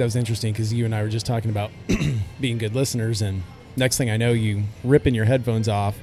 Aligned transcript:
that 0.00 0.06
was 0.06 0.16
interesting 0.16 0.52
because 0.52 0.72
you 0.72 0.86
and 0.86 0.94
I 0.94 1.02
were 1.02 1.08
just 1.10 1.26
talking 1.26 1.50
about 1.50 1.70
being 2.40 2.56
good 2.58 2.74
listeners, 2.74 3.20
and 3.22 3.42
next 3.76 3.98
thing 3.98 4.10
I 4.10 4.16
know, 4.16 4.32
you 4.32 4.64
ripping 4.82 5.14
your 5.14 5.26
headphones 5.26 5.68
off, 5.68 5.96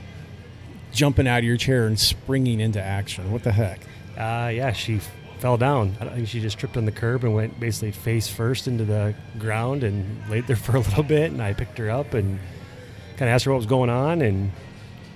jumping 0.92 1.27
out 1.27 1.39
of 1.39 1.43
your 1.43 1.58
chair, 1.58 1.87
and 1.87 1.99
springing 1.99 2.59
into 2.59 2.81
action. 2.81 3.31
What 3.31 3.43
the 3.43 3.51
heck? 3.51 3.81
Uh, 4.15 4.49
yeah, 4.53 4.71
she 4.71 4.97
f- 4.97 5.11
fell 5.39 5.57
down. 5.57 5.97
I 5.99 6.05
think 6.09 6.27
she 6.27 6.39
just 6.39 6.59
tripped 6.59 6.77
on 6.77 6.85
the 6.85 6.91
curb 6.91 7.23
and 7.23 7.33
went 7.33 7.59
basically 7.59 7.91
face 7.91 8.27
first 8.27 8.68
into 8.68 8.86
the 8.86 9.16
ground 9.39 9.84
and 9.84 10.21
laid 10.29 10.45
there 10.48 10.55
for 10.68 10.75
a 10.75 10.79
little 10.79 11.04
bit. 11.04 11.32
And 11.32 11.41
I 11.41 11.54
picked 11.54 11.77
her 11.79 11.89
up 11.89 12.14
and 12.14 12.39
kind 13.18 13.29
of 13.29 13.34
asked 13.34 13.45
her 13.45 13.52
what 13.52 13.57
was 13.57 13.66
going 13.66 13.89
on, 13.89 14.21
and 14.21 14.52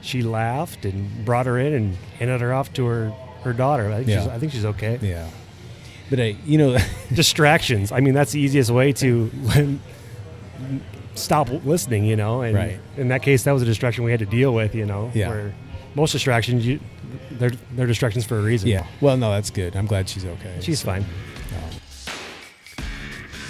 she 0.02 0.23
laughed 0.23 0.86
and 0.86 1.23
brought 1.23 1.45
her 1.45 1.59
in 1.59 1.73
and 1.73 1.95
handed 2.18 2.41
her 2.41 2.52
off 2.54 2.73
to 2.73 2.86
her 2.86 3.13
her 3.43 3.54
daughter. 3.54 3.91
I 3.91 4.04
think, 4.04 4.07
she's, 4.07 4.27
I 4.27 4.39
think 4.39 4.52
she's 4.52 4.66
okay. 4.66 5.00
Yeah. 5.02 5.27
But 6.12 6.20
hey, 6.20 6.38
you 6.46 6.57
know, 6.59 6.78
Distractions. 7.14 7.91
I 7.91 8.00
mean, 8.02 8.14
that's 8.14 8.34
the 8.34 8.39
easiest 8.39 8.70
way 8.70 8.91
to 8.93 9.32
stop 11.15 11.50
listening. 11.65 12.06
You 12.06 12.15
know, 12.18 12.42
and 12.42 12.56
Right. 12.56 12.79
in 12.97 13.07
that 13.07 13.24
case, 13.24 13.43
that 13.43 13.51
was 13.54 13.64
a 13.64 13.65
distraction 13.65 14.04
we 14.04 14.11
had 14.11 14.20
to 14.20 14.25
deal 14.28 14.54
with. 14.54 14.75
You 14.75 14.86
know, 14.86 15.10
Yeah. 15.15 15.29
where 15.29 15.54
most 15.96 16.11
distractions, 16.11 16.68
you 16.68 16.79
they're 17.32 17.51
they're 17.75 17.87
distractions 17.87 18.25
for 18.25 18.37
a 18.37 18.42
reason. 18.42 18.70
yeah. 18.70 18.86
Well, 19.00 19.18
no, 19.18 19.32
that's 19.32 19.50
good. 19.50 19.75
I'm 19.75 19.87
glad 19.87 20.07
she's 20.10 20.25
okay. 20.25 20.57
she's 20.61 20.82
So- 20.82 20.86
fine. 20.87 21.01
Um, 21.57 22.84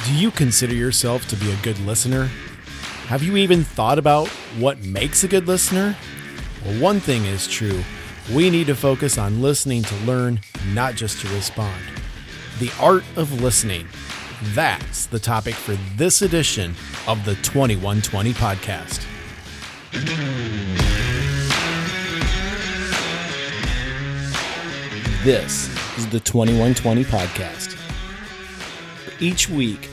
do 0.05 0.13
you 0.15 0.31
consider 0.31 0.73
yourself 0.73 1.27
to 1.27 1.35
be 1.35 1.51
a 1.51 1.55
good 1.57 1.79
listener? 1.79 2.29
Have 3.07 3.23
you 3.23 3.37
even 3.37 3.63
thought 3.63 3.99
about 3.99 4.27
what 4.57 4.83
makes 4.83 5.23
a 5.23 5.27
good 5.27 5.47
listener? 5.47 5.97
Well, 6.65 6.79
one 6.81 6.99
thing 6.99 7.25
is 7.25 7.47
true 7.47 7.83
we 8.33 8.49
need 8.51 8.67
to 8.67 8.75
focus 8.75 9.17
on 9.17 9.41
listening 9.41 9.81
to 9.83 9.95
learn, 10.05 10.39
not 10.73 10.93
just 10.95 11.19
to 11.21 11.27
respond. 11.33 11.75
The 12.61 12.71
art 12.79 13.03
of 13.15 13.41
listening. 13.41 13.87
That's 14.53 15.07
the 15.07 15.17
topic 15.17 15.55
for 15.55 15.73
this 15.97 16.21
edition 16.21 16.75
of 17.07 17.25
the 17.25 17.33
2120 17.37 18.33
podcast. 18.33 19.03
This 25.23 25.69
is 25.97 26.07
the 26.09 26.19
2120 26.19 27.03
podcast. 27.05 27.75
Each 29.19 29.49
week, 29.49 29.89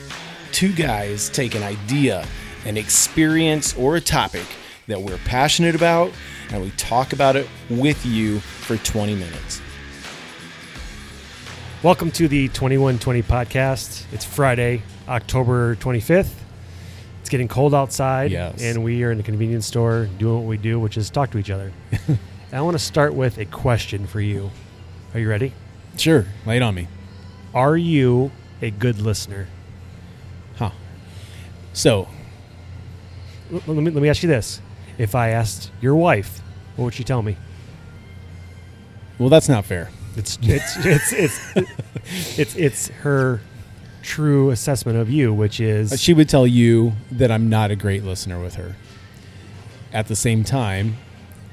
two 0.51 0.71
guys 0.71 1.27
take 1.29 1.55
an 1.55 1.63
idea, 1.63 2.23
an 2.67 2.77
experience, 2.77 3.75
or 3.77 3.95
a 3.95 4.01
topic 4.01 4.45
that 4.85 5.01
we're 5.01 5.17
passionate 5.25 5.73
about, 5.73 6.11
and 6.51 6.61
we 6.61 6.69
talk 6.77 7.13
about 7.13 7.35
it 7.35 7.49
with 7.71 8.05
you 8.05 8.39
for 8.41 8.77
20 8.77 9.15
minutes. 9.15 9.59
Welcome 11.81 12.11
to 12.11 12.27
the 12.27 12.47
2120 12.49 13.21
podcast. 13.23 14.03
It's 14.11 14.25
Friday, 14.25 14.81
October 15.07 15.75
25th. 15.77 16.31
It's 17.21 17.29
getting 17.29 17.47
cold 17.47 17.73
outside, 17.73 18.31
Yes. 18.31 18.61
and 18.61 18.83
we 18.83 19.03
are 19.03 19.11
in 19.11 19.17
the 19.17 19.23
convenience 19.23 19.65
store 19.65 20.09
doing 20.17 20.35
what 20.39 20.45
we 20.45 20.57
do, 20.57 20.79
which 20.79 20.97
is 20.97 21.09
talk 21.09 21.31
to 21.31 21.37
each 21.37 21.49
other. 21.49 21.71
and 22.07 22.19
I 22.51 22.61
want 22.61 22.75
to 22.75 22.83
start 22.83 23.13
with 23.13 23.37
a 23.37 23.45
question 23.45 24.07
for 24.07 24.19
you. 24.19 24.51
Are 25.13 25.19
you 25.19 25.29
ready? 25.29 25.53
Sure. 25.97 26.25
Lay 26.45 26.57
it 26.57 26.61
on 26.61 26.75
me. 26.75 26.87
Are 27.53 27.77
you 27.77 28.31
a 28.61 28.71
good 28.71 28.99
listener? 28.99 29.47
Huh. 30.57 30.71
So, 31.71 32.09
let, 33.51 33.67
me, 33.67 33.89
let 33.89 34.01
me 34.03 34.09
ask 34.09 34.21
you 34.21 34.29
this. 34.29 34.61
If 34.97 35.15
I 35.15 35.29
asked 35.29 35.71
your 35.81 35.95
wife, 35.95 36.41
what 36.75 36.85
would 36.85 36.93
she 36.93 37.03
tell 37.05 37.21
me? 37.21 37.37
well, 39.17 39.29
that's 39.29 39.49
not 39.49 39.65
fair. 39.65 39.89
It's 40.15 40.37
it's 40.41 40.77
it's 40.85 41.13
it's 41.13 41.39
it's, 42.37 42.55
it's 42.55 42.87
her 43.01 43.41
true 44.01 44.49
assessment 44.49 44.97
of 44.97 45.09
you, 45.09 45.33
which 45.33 45.59
is 45.59 45.99
She 46.01 46.13
would 46.13 46.29
tell 46.29 46.47
you 46.47 46.93
that 47.11 47.31
I'm 47.31 47.49
not 47.49 47.71
a 47.71 47.75
great 47.75 48.03
listener 48.03 48.41
with 48.41 48.55
her. 48.55 48.75
At 49.91 50.07
the 50.07 50.15
same 50.15 50.43
time, 50.43 50.97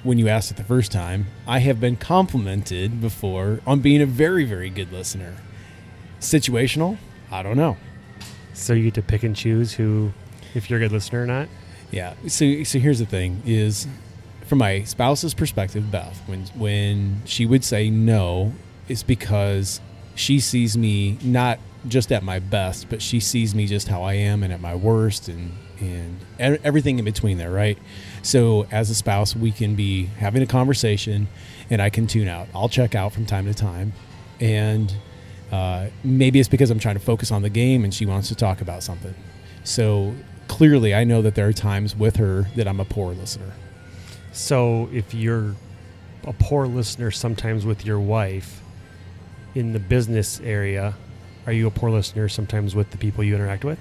when 0.03 0.19
you 0.19 0.29
asked 0.29 0.51
it 0.51 0.57
the 0.57 0.65
first 0.65 0.93
time, 0.93 1.27
I 1.47 1.59
have 1.61 1.81
been 1.81 1.97
complimented 1.97 3.01
before 3.01 3.61
on 3.67 3.81
being 3.81 4.01
a 4.03 4.07
very, 4.07 4.45
very 4.45 4.71
good 4.71 4.93
listener. 4.93 5.37
Situational? 6.21 6.99
I 7.31 7.43
don't 7.43 7.57
know. 7.57 7.77
so 8.55 8.73
you 8.73 8.85
get 8.85 8.95
to 8.95 9.03
pick 9.03 9.23
and 9.23 9.35
choose 9.35 9.73
who, 9.73 10.13
if 10.55 10.71
you're 10.71 10.79
a 10.79 10.83
good 10.83 10.93
listener 10.93 11.23
or 11.23 11.27
not. 11.27 11.49
Yeah. 11.91 12.15
So 12.27 12.63
so 12.65 12.79
here's 12.79 12.99
the 12.99 13.07
thing 13.07 13.43
is 13.47 13.87
from 14.47 14.59
my 14.59 14.85
spouse's 14.85 15.35
perspective, 15.35 15.91
Beth, 15.91 16.23
when 16.27 16.45
when 16.55 17.23
she 17.25 17.47
would 17.47 17.65
say 17.65 17.91
no, 17.91 18.53
it's 18.89 19.03
because 19.03 19.81
she 20.15 20.41
sees 20.41 20.79
me 20.79 21.19
not 21.23 21.59
just 21.89 22.11
at 22.13 22.23
my 22.23 22.39
best, 22.39 22.89
but 22.89 23.03
she 23.03 23.21
sees 23.21 23.55
me 23.55 23.67
just 23.67 23.89
how 23.89 24.03
I 24.03 24.15
am 24.15 24.43
and 24.43 24.53
at 24.53 24.61
my 24.61 24.75
worst 24.75 25.29
and 25.29 25.53
and 25.79 26.19
everything 26.41 26.99
in 26.99 27.05
between 27.05 27.37
there, 27.37 27.51
right? 27.51 27.79
So 28.23 28.67
as 28.71 28.89
a 28.89 28.95
spouse, 28.95 29.37
we 29.37 29.53
can 29.53 29.75
be 29.75 30.07
having 30.07 30.43
a 30.43 30.47
conversation 30.47 31.29
and 31.69 31.83
I 31.83 31.91
can 31.91 32.07
tune 32.07 32.29
out. 32.29 32.49
I'll 32.55 32.69
check 32.69 32.95
out 32.95 33.13
from 33.13 33.27
time 33.27 33.45
to 33.45 33.55
time 33.55 33.93
and 34.41 34.95
uh, 35.53 35.89
maybe 36.03 36.41
it's 36.41 36.49
because 36.49 36.71
I'm 36.71 36.79
trying 36.79 36.97
to 36.97 37.01
focus 37.01 37.31
on 37.31 37.43
the 37.43 37.51
game 37.51 37.85
and 37.85 37.93
she 37.93 38.07
wants 38.07 38.29
to 38.29 38.35
talk 38.35 38.61
about 38.61 38.83
something. 38.83 39.15
So 39.65 40.15
clearly, 40.49 40.95
I 40.95 41.05
know 41.05 41.23
that 41.23 41.35
there 41.35 41.47
are 41.47 41.53
times 41.53 41.95
with 41.95 42.17
her 42.17 42.49
that 42.57 42.67
I'm 42.67 42.81
a 42.81 42.85
poor 42.85 43.13
listener. 43.13 43.53
So 44.37 44.91
if 44.93 45.15
you're 45.15 45.57
a 46.25 46.33
poor 46.35 46.67
listener 46.67 47.11
sometimes 47.11 47.65
with 47.65 47.87
your 47.87 47.99
wife 47.99 48.61
in 49.55 49.73
the 49.73 49.79
business 49.79 50.41
area, 50.41 50.95
are 51.47 51.53
you 51.55 51.67
a 51.67 51.71
poor 51.71 51.89
listener 51.89 52.29
sometimes 52.29 52.75
with 52.75 52.91
the 52.91 52.99
people 52.99 53.25
you 53.25 53.35
interact 53.35 53.65
with? 53.65 53.79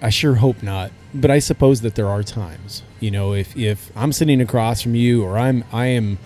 I 0.00 0.08
sure 0.08 0.36
hope 0.36 0.62
not, 0.62 0.92
but 1.12 1.30
I 1.30 1.40
suppose 1.40 1.82
that 1.82 1.94
there 1.94 2.08
are 2.08 2.22
times. 2.22 2.82
You 3.00 3.10
know, 3.10 3.34
if 3.34 3.54
if 3.54 3.92
I'm 3.94 4.12
sitting 4.12 4.40
across 4.40 4.80
from 4.80 4.94
you 4.94 5.24
or 5.24 5.36
I'm 5.36 5.62
I 5.70 5.86
am 5.88 6.18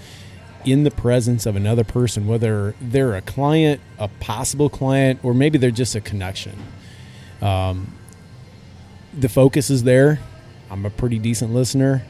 in 0.65 0.85
the 0.85 0.93
presence 0.93 1.45
of 1.45 1.57
another 1.57 1.85
person, 1.85 2.29
whether 2.29 2.77
they're 2.81 3.17
a 3.17 3.21
client, 3.21 3.81
a 3.99 4.07
possible 4.07 4.71
client, 4.71 5.19
or 5.25 5.35
maybe 5.35 5.59
they're 5.59 5.73
just 5.73 5.97
a 5.97 6.01
connection. 6.01 6.57
Um, 7.43 7.95
the 9.13 9.29
focus 9.29 9.71
is 9.71 9.83
there. 9.83 10.21
I'm 10.71 10.87
a 10.87 10.91
pretty 10.91 11.19
decent 11.19 11.53
listener. 11.53 12.05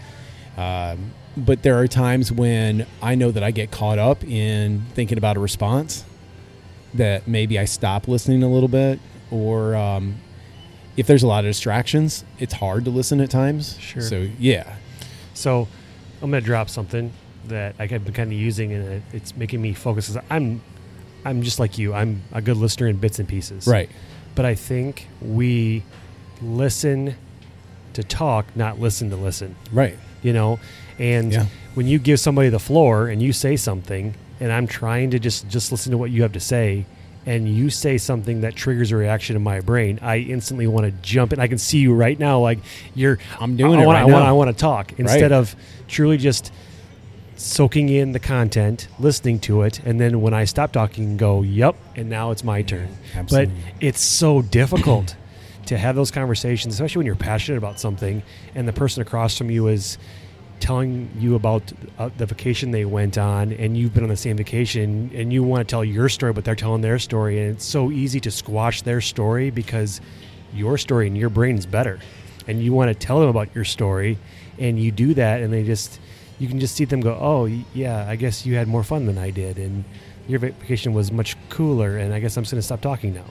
Um, 0.59 1.13
but 1.37 1.63
there 1.63 1.77
are 1.79 1.87
times 1.87 2.33
when 2.33 2.87
I 3.03 3.15
know 3.15 3.31
that 3.31 3.43
I 3.43 3.51
get 3.51 3.71
caught 3.71 3.99
up 3.99 4.25
in 4.25 4.83
thinking 4.95 5.19
about 5.19 5.37
a 5.37 5.41
response 5.41 6.05
that 6.95 7.29
maybe 7.29 7.59
I 7.59 7.65
stop 7.67 8.09
listening 8.09 8.43
a 8.43 8.49
little 8.49 8.69
bit, 8.69 8.99
or 9.31 9.75
um, 9.75 10.17
if 10.97 11.07
there's 11.07 11.23
a 11.23 11.27
lot 11.27 11.45
of 11.45 11.51
distractions, 11.51 12.25
it's 12.39 12.55
hard 12.55 12.85
to 12.87 12.91
listen 12.91 13.21
at 13.21 13.31
times. 13.31 13.79
Sure. 13.79 14.01
So 14.03 14.29
yeah, 14.39 14.77
So 15.35 15.69
I'm 16.23 16.31
going 16.31 16.43
to 16.43 16.47
drop 16.47 16.71
something 16.71 17.13
that 17.49 17.75
I've 17.79 17.91
been 17.91 18.13
kind 18.15 18.33
of 18.33 18.39
using, 18.39 18.73
and 18.73 19.03
it's 19.13 19.37
making 19.37 19.61
me 19.61 19.75
focus. 19.75 20.17
I'm, 20.31 20.63
I'm 21.25 21.43
just 21.43 21.59
like 21.59 21.77
you. 21.77 21.93
I'm 21.93 22.23
a 22.33 22.41
good 22.41 22.57
listener 22.57 22.87
in 22.89 22.97
bits 22.97 23.19
and 23.19 23.29
pieces. 23.29 23.67
right. 23.67 23.91
But 24.35 24.45
I 24.45 24.55
think 24.55 25.09
we 25.23 25.83
listen 26.43 27.15
to 27.95 28.03
talk, 28.05 28.45
not 28.55 28.79
listen 28.79 29.09
to 29.11 29.17
listen. 29.17 29.57
Right. 29.73 29.97
You 30.27 30.33
know 30.33 30.59
and 30.99 31.33
Yeah. 31.33 31.47
when 31.75 31.87
you 31.87 31.99
give 31.99 32.19
somebody 32.19 32.49
the 32.49 32.59
floor 32.59 33.09
and 33.09 33.23
you 33.23 33.33
say 33.33 33.57
something 33.57 34.15
and 34.41 34.53
i'm 34.53 34.67
trying 34.67 35.11
to 35.13 35.19
just 35.19 35.49
just 35.49 35.71
listen 35.71 35.93
to 35.93 35.99
what 35.99 36.11
you 36.11 36.23
have 36.23 36.33
to 36.33 36.41
say 36.41 36.85
and 37.27 37.49
you 37.49 37.71
say 37.71 37.99
something 37.99 38.41
that 38.43 38.55
triggers 38.55 38.93
a 38.93 38.97
reaction 38.97 39.37
in 39.37 39.43
my 39.43 39.61
brain 39.61 39.99
i 40.03 40.17
instantly 40.19 40.67
want 40.67 40.85
to 40.85 40.93
jump 41.03 41.33
in 41.33 41.39
i 41.39 41.47
can 41.47 41.59
see 41.59 41.79
you 41.79 41.95
right 41.95 42.19
now 42.19 42.41
like 42.41 42.59
you're 42.95 43.19
I'm 43.41 43.57
doing 43.57 43.79
I, 43.79 43.83
it 43.83 43.87
wanna, 43.87 43.99
right 44.01 44.07
I, 44.07 44.21
now. 44.21 44.29
I 44.31 44.33
want 44.33 44.51
to 44.51 44.57
talk 44.61 44.99
instead 44.99 45.33
of 45.33 45.55
truly 45.87 46.17
just 46.17 46.53
soaking 47.37 47.89
in 47.91 48.13
the 48.13 48.19
content 48.19 48.89
listening 48.99 49.39
to 49.39 49.63
it 49.63 49.81
and 49.85 50.01
then 50.01 50.23
when 50.23 50.33
i 50.35 50.45
stop 50.45 50.73
talking 50.73 51.17
go 51.17 51.43
yep 51.43 51.77
and 51.95 52.09
now 52.09 52.31
it's 52.31 52.43
my 52.43 52.63
turn 52.63 52.89
absolutely. 53.15 53.55
but 53.55 53.85
it's 53.87 54.01
so 54.01 54.43
difficult 54.43 55.15
to 55.67 55.77
have 55.77 55.97
those 55.97 56.11
conversations, 56.11 56.75
especially 56.75 57.01
when 57.01 57.07
you're 57.07 57.17
passionate 57.17 57.59
about 57.59 57.81
something 57.81 58.23
and 58.55 58.67
the 58.69 58.73
person 58.73 59.03
across 59.03 59.37
from 59.37 59.51
you 59.51 59.67
is 59.67 59.99
telling 60.61 61.11
you 61.19 61.35
about 61.35 61.73
uh, 61.99 62.11
the 62.17 62.27
vacation 62.27 62.71
they 62.71 62.85
went 62.85 63.19
on 63.19 63.53
and 63.53 63.77
you've 63.77 63.95
been 63.95 64.03
on 64.03 64.09
the 64.09 64.17
same 64.17 64.37
vacation 64.37 65.11
and 65.15 65.33
you 65.33 65.43
want 65.43 65.67
to 65.67 65.71
tell 65.71 65.85
your 65.85 66.09
story, 66.09 66.33
but 66.33 66.45
they're 66.45 66.55
telling 66.55 66.83
their 66.83 66.99
story. 66.99 67.41
And 67.41 67.57
it's 67.57 67.65
so 67.65 67.91
easy 67.91 68.21
to 68.21 68.31
squash 68.31 68.83
their 68.83 69.01
story 69.01 69.51
because 69.51 70.01
your 70.55 70.79
story 70.79 71.07
and 71.07 71.17
your 71.17 71.31
brain 71.31 71.57
is 71.57 71.67
better. 71.67 71.99
And 72.47 72.63
you 72.63 72.73
want 72.73 72.89
to 72.89 72.95
tell 72.95 73.21
them 73.21 73.29
about 73.29 73.55
your 73.55 73.65
story 73.65 74.19
and 74.59 74.81
you 74.81 74.91
do 74.91 75.15
that 75.15 75.43
and 75.43 75.53
they 75.53 75.65
just, 75.65 76.01
you 76.39 76.49
can 76.49 76.61
just 76.61 76.75
see 76.75 76.85
them 76.85 77.01
go, 77.01 77.17
oh, 77.21 77.47
yeah, 77.75 78.07
I 78.09 78.17
guess 78.17 78.47
you 78.47 78.55
had 78.57 78.69
more 78.69 78.85
fun 78.85 79.07
than 79.07 79.19
I 79.19 79.31
did. 79.31 79.59
And 79.59 79.85
your 80.29 80.39
vacation 80.39 80.95
was 80.95 81.13
much 81.13 81.37
cooler. 81.49 81.97
And 81.97 82.15
I 82.15 82.21
guess 82.21 82.37
I'm 82.37 82.45
just 82.45 82.53
going 82.53 82.61
to 82.61 82.67
stop 82.67 82.81
talking 82.81 83.15
now. 83.15 83.25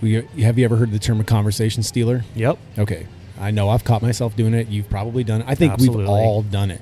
We, 0.00 0.14
have 0.42 0.58
you 0.58 0.64
ever 0.64 0.76
heard 0.76 0.90
the 0.90 0.98
term 0.98 1.20
a 1.20 1.24
conversation 1.24 1.82
stealer? 1.82 2.24
Yep. 2.34 2.58
Okay. 2.78 3.06
I 3.42 3.50
know 3.50 3.68
I've 3.68 3.84
caught 3.84 4.02
myself 4.02 4.36
doing 4.36 4.54
it. 4.54 4.68
You've 4.68 4.88
probably 4.88 5.24
done 5.24 5.42
it. 5.42 5.46
I 5.48 5.54
think 5.56 5.72
Absolutely. 5.72 6.02
we've 6.02 6.08
all 6.08 6.42
done 6.42 6.70
it. 6.70 6.80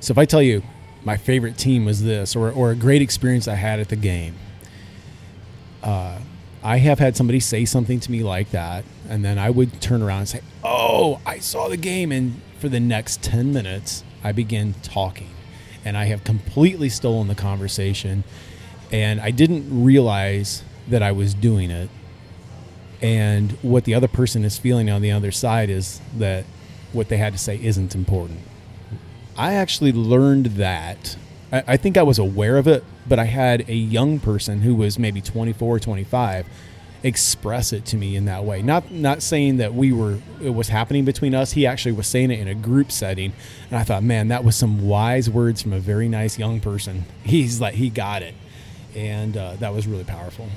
So 0.00 0.12
if 0.12 0.18
I 0.18 0.24
tell 0.24 0.42
you 0.42 0.62
my 1.04 1.16
favorite 1.16 1.56
team 1.56 1.84
was 1.84 2.02
this, 2.02 2.34
or, 2.34 2.50
or 2.50 2.70
a 2.72 2.74
great 2.74 3.00
experience 3.00 3.46
I 3.46 3.54
had 3.54 3.78
at 3.78 3.88
the 3.88 3.96
game, 3.96 4.34
uh, 5.82 6.18
I 6.62 6.78
have 6.78 6.98
had 6.98 7.16
somebody 7.16 7.40
say 7.40 7.64
something 7.64 8.00
to 8.00 8.10
me 8.10 8.22
like 8.22 8.50
that, 8.50 8.84
and 9.08 9.24
then 9.24 9.38
I 9.38 9.50
would 9.50 9.80
turn 9.80 10.02
around 10.02 10.20
and 10.20 10.28
say, 10.28 10.40
"Oh, 10.64 11.20
I 11.26 11.38
saw 11.38 11.68
the 11.68 11.76
game," 11.76 12.10
and 12.10 12.40
for 12.58 12.70
the 12.70 12.80
next 12.80 13.22
ten 13.22 13.52
minutes, 13.52 14.02
I 14.24 14.32
begin 14.32 14.74
talking, 14.82 15.28
and 15.84 15.94
I 15.96 16.06
have 16.06 16.24
completely 16.24 16.88
stolen 16.88 17.28
the 17.28 17.34
conversation, 17.34 18.24
and 18.90 19.20
I 19.20 19.30
didn't 19.30 19.84
realize 19.84 20.62
that 20.88 21.02
I 21.02 21.12
was 21.12 21.34
doing 21.34 21.70
it. 21.70 21.90
And 23.04 23.52
what 23.60 23.84
the 23.84 23.92
other 23.92 24.08
person 24.08 24.46
is 24.46 24.56
feeling 24.56 24.88
on 24.88 25.02
the 25.02 25.10
other 25.10 25.30
side 25.30 25.68
is 25.68 26.00
that 26.16 26.46
what 26.94 27.10
they 27.10 27.18
had 27.18 27.34
to 27.34 27.38
say 27.38 27.62
isn't 27.62 27.94
important. 27.94 28.40
I 29.36 29.52
actually 29.52 29.92
learned 29.92 30.46
that. 30.56 31.18
I, 31.52 31.64
I 31.66 31.76
think 31.76 31.98
I 31.98 32.02
was 32.02 32.18
aware 32.18 32.56
of 32.56 32.66
it, 32.66 32.82
but 33.06 33.18
I 33.18 33.24
had 33.24 33.68
a 33.68 33.74
young 33.74 34.20
person 34.20 34.62
who 34.62 34.74
was 34.74 34.98
maybe 34.98 35.20
24, 35.20 35.80
25 35.80 36.46
express 37.02 37.74
it 37.74 37.84
to 37.84 37.98
me 37.98 38.16
in 38.16 38.24
that 38.24 38.42
way. 38.42 38.62
Not 38.62 38.90
not 38.90 39.20
saying 39.20 39.58
that 39.58 39.74
we 39.74 39.92
were 39.92 40.20
it 40.40 40.54
was 40.54 40.68
happening 40.68 41.04
between 41.04 41.34
us. 41.34 41.52
He 41.52 41.66
actually 41.66 41.92
was 41.92 42.06
saying 42.06 42.30
it 42.30 42.38
in 42.38 42.48
a 42.48 42.54
group 42.54 42.90
setting, 42.90 43.34
and 43.68 43.78
I 43.78 43.82
thought, 43.82 44.02
man, 44.02 44.28
that 44.28 44.44
was 44.44 44.56
some 44.56 44.88
wise 44.88 45.28
words 45.28 45.60
from 45.60 45.74
a 45.74 45.78
very 45.78 46.08
nice 46.08 46.38
young 46.38 46.58
person. 46.58 47.04
He's 47.22 47.60
like 47.60 47.74
he 47.74 47.90
got 47.90 48.22
it, 48.22 48.34
and 48.94 49.36
uh, 49.36 49.56
that 49.56 49.74
was 49.74 49.86
really 49.86 50.04
powerful. 50.04 50.48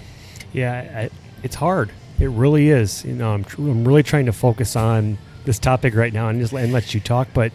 Yeah, 0.54 1.10
I, 1.10 1.10
it's 1.44 1.56
hard. 1.56 1.92
It 2.20 2.30
really 2.30 2.70
is. 2.70 3.06
You 3.06 3.14
know, 3.14 3.34
I'm, 3.34 3.44
tr- 3.44 3.62
I'm 3.62 3.88
really 3.88 4.04
trying 4.04 4.26
to 4.26 4.34
focus 4.34 4.76
on 4.76 5.18
this 5.46 5.60
topic 5.60 5.96
right 5.96 6.12
now 6.12 6.30
and 6.30 6.40
just 6.40 6.54
and 6.54 6.74
let 6.74 6.94
you 6.94 7.00
talk, 7.00 7.30
but 7.34 7.52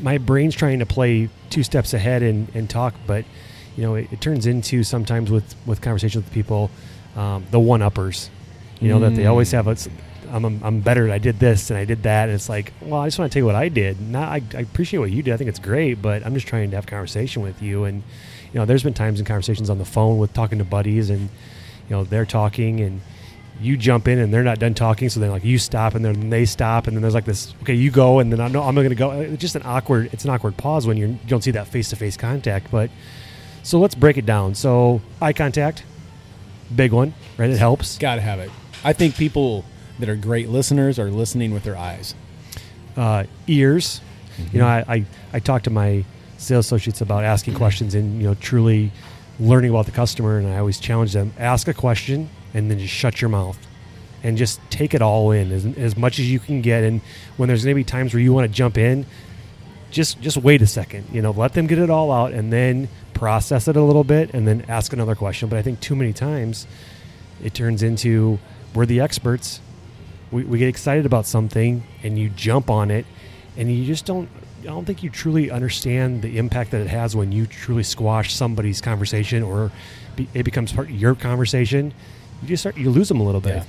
my 0.00 0.18
brain's 0.18 0.54
trying 0.54 0.78
to 0.78 0.86
play 0.86 1.28
two 1.50 1.62
steps 1.62 1.94
ahead 1.94 2.22
and, 2.22 2.48
and 2.54 2.68
talk, 2.68 2.94
but 3.06 3.24
you 3.76 3.82
know, 3.82 3.96
it, 3.96 4.12
it 4.12 4.20
turns 4.20 4.46
into 4.46 4.84
sometimes 4.84 5.30
with 5.30 5.54
with 5.66 5.80
conversations 5.80 6.24
with 6.24 6.32
people, 6.32 6.70
um, 7.16 7.44
the 7.50 7.58
one 7.58 7.82
uppers. 7.82 8.30
You 8.80 8.88
know 8.90 8.98
that 9.00 9.14
they 9.14 9.26
always 9.26 9.50
have. 9.52 9.66
I'm, 9.66 10.44
I'm, 10.44 10.60
I'm 10.62 10.80
better. 10.80 11.10
I 11.10 11.18
did 11.18 11.38
this 11.38 11.70
and 11.70 11.78
I 11.78 11.84
did 11.84 12.02
that, 12.02 12.28
and 12.28 12.34
it's 12.34 12.48
like, 12.48 12.72
well, 12.82 13.00
I 13.00 13.06
just 13.06 13.18
want 13.18 13.30
to 13.30 13.34
tell 13.34 13.40
you 13.40 13.46
what 13.46 13.54
I 13.54 13.68
did. 13.68 14.00
Not, 14.00 14.28
I, 14.28 14.42
I 14.54 14.60
appreciate 14.60 14.98
what 14.98 15.10
you 15.10 15.22
did. 15.22 15.32
I 15.32 15.36
think 15.36 15.48
it's 15.48 15.58
great, 15.58 16.02
but 16.02 16.24
I'm 16.26 16.34
just 16.34 16.46
trying 16.46 16.70
to 16.70 16.76
have 16.76 16.86
conversation 16.86 17.42
with 17.42 17.62
you. 17.62 17.84
And 17.84 18.02
you 18.52 18.60
know, 18.60 18.66
there's 18.66 18.82
been 18.82 18.94
times 18.94 19.20
in 19.20 19.26
conversations 19.26 19.70
on 19.70 19.78
the 19.78 19.84
phone 19.84 20.18
with 20.18 20.34
talking 20.34 20.58
to 20.58 20.64
buddies, 20.64 21.08
and 21.08 21.22
you 21.88 21.96
know, 21.96 22.04
they're 22.04 22.26
talking 22.26 22.80
and 22.80 23.00
you 23.60 23.76
jump 23.76 24.08
in 24.08 24.18
and 24.18 24.32
they're 24.34 24.42
not 24.42 24.58
done 24.58 24.74
talking, 24.74 25.08
so 25.08 25.20
then 25.20 25.30
like 25.30 25.44
you 25.44 25.58
stop 25.58 25.94
and 25.94 26.04
then 26.04 26.30
they 26.30 26.44
stop, 26.44 26.86
and 26.86 26.96
then 26.96 27.02
there's 27.02 27.14
like 27.14 27.24
this, 27.24 27.54
okay, 27.62 27.74
you 27.74 27.90
go, 27.90 28.18
and 28.18 28.32
then 28.32 28.40
I 28.40 28.48
know 28.48 28.62
I'm 28.62 28.74
going 28.74 28.88
to 28.88 28.94
go. 28.94 29.12
It's 29.12 29.40
just 29.40 29.56
an 29.56 29.62
awkward. 29.64 30.10
It's 30.12 30.24
an 30.24 30.30
awkward 30.30 30.56
pause 30.56 30.86
when 30.86 30.96
you're, 30.96 31.08
you 31.08 31.18
don't 31.26 31.42
see 31.42 31.52
that 31.52 31.68
face 31.68 31.90
to 31.90 31.96
face 31.96 32.16
contact. 32.16 32.70
But 32.70 32.90
so 33.62 33.78
let's 33.78 33.94
break 33.94 34.16
it 34.18 34.26
down. 34.26 34.54
So 34.54 35.00
eye 35.22 35.32
contact, 35.32 35.84
big 36.74 36.92
one, 36.92 37.14
right? 37.38 37.48
It 37.48 37.58
helps. 37.58 37.96
Got 37.98 38.16
to 38.16 38.20
have 38.20 38.40
it. 38.40 38.50
I 38.82 38.92
think 38.92 39.16
people 39.16 39.64
that 39.98 40.08
are 40.08 40.16
great 40.16 40.48
listeners 40.48 40.98
are 40.98 41.10
listening 41.10 41.54
with 41.54 41.62
their 41.62 41.76
eyes. 41.76 42.14
uh, 42.96 43.24
ears. 43.46 44.00
You 44.52 44.58
know, 44.58 44.66
I, 44.66 44.84
I, 44.88 45.04
I 45.32 45.38
talk 45.38 45.62
to 45.62 45.70
my 45.70 46.04
sales 46.38 46.66
associates 46.66 47.00
about 47.00 47.24
asking 47.24 47.54
questions 47.54 47.94
and, 47.94 48.20
you 48.20 48.26
know, 48.26 48.34
truly 48.34 48.90
learning 49.38 49.70
about 49.70 49.86
the 49.86 49.92
customer. 49.92 50.38
And 50.38 50.48
I 50.48 50.58
always 50.58 50.80
challenge 50.80 51.12
them 51.12 51.32
ask 51.38 51.68
a 51.68 51.74
question 51.74 52.28
and 52.54 52.70
then 52.70 52.78
just 52.78 52.94
shut 52.94 53.20
your 53.20 53.28
mouth 53.28 53.58
and 54.22 54.38
just 54.38 54.60
take 54.70 54.94
it 54.94 55.02
all 55.02 55.32
in 55.32 55.52
as, 55.52 55.66
as 55.76 55.96
much 55.96 56.18
as 56.18 56.30
you 56.30 56.38
can 56.38 56.62
get. 56.62 56.82
And 56.84 57.02
when 57.36 57.48
there's 57.48 57.64
going 57.64 57.74
to 57.74 57.80
be 57.80 57.84
times 57.84 58.14
where 58.14 58.22
you 58.22 58.32
want 58.32 58.48
to 58.48 58.52
jump 58.52 58.78
in, 58.78 59.04
just 59.90 60.20
just 60.20 60.38
wait 60.38 60.62
a 60.62 60.66
second. 60.66 61.06
You 61.12 61.22
know, 61.22 61.30
let 61.30 61.52
them 61.52 61.66
get 61.66 61.78
it 61.78 61.90
all 61.90 62.10
out 62.10 62.32
and 62.32 62.52
then 62.52 62.88
process 63.12 63.68
it 63.68 63.76
a 63.76 63.82
little 63.82 64.02
bit 64.02 64.32
and 64.32 64.48
then 64.48 64.64
ask 64.68 64.92
another 64.92 65.14
question. 65.14 65.48
But 65.48 65.58
I 65.58 65.62
think 65.62 65.80
too 65.80 65.94
many 65.94 66.12
times 66.12 66.66
it 67.42 67.52
turns 67.52 67.82
into 67.82 68.38
we're 68.74 68.86
the 68.86 69.00
experts 69.00 69.60
we, 70.34 70.44
we 70.44 70.58
get 70.58 70.68
excited 70.68 71.06
about 71.06 71.26
something 71.26 71.84
and 72.02 72.18
you 72.18 72.28
jump 72.30 72.68
on 72.68 72.90
it 72.90 73.06
and 73.56 73.72
you 73.72 73.86
just 73.86 74.04
don't 74.04 74.28
I 74.62 74.66
don't 74.68 74.84
think 74.84 75.02
you 75.02 75.10
truly 75.10 75.50
understand 75.50 76.22
the 76.22 76.38
impact 76.38 76.70
that 76.70 76.80
it 76.80 76.88
has 76.88 77.14
when 77.14 77.32
you 77.32 77.46
truly 77.46 77.82
squash 77.82 78.34
somebody's 78.34 78.80
conversation 78.80 79.42
or 79.42 79.70
be, 80.16 80.26
it 80.32 80.42
becomes 80.42 80.72
part 80.72 80.88
of 80.88 80.94
your 80.94 81.14
conversation. 81.14 81.92
You 82.42 82.48
just 82.48 82.62
start 82.62 82.76
you 82.76 82.90
lose 82.90 83.08
them 83.08 83.20
a 83.20 83.24
little 83.24 83.40
bit. 83.40 83.56
Yeah. 83.56 83.64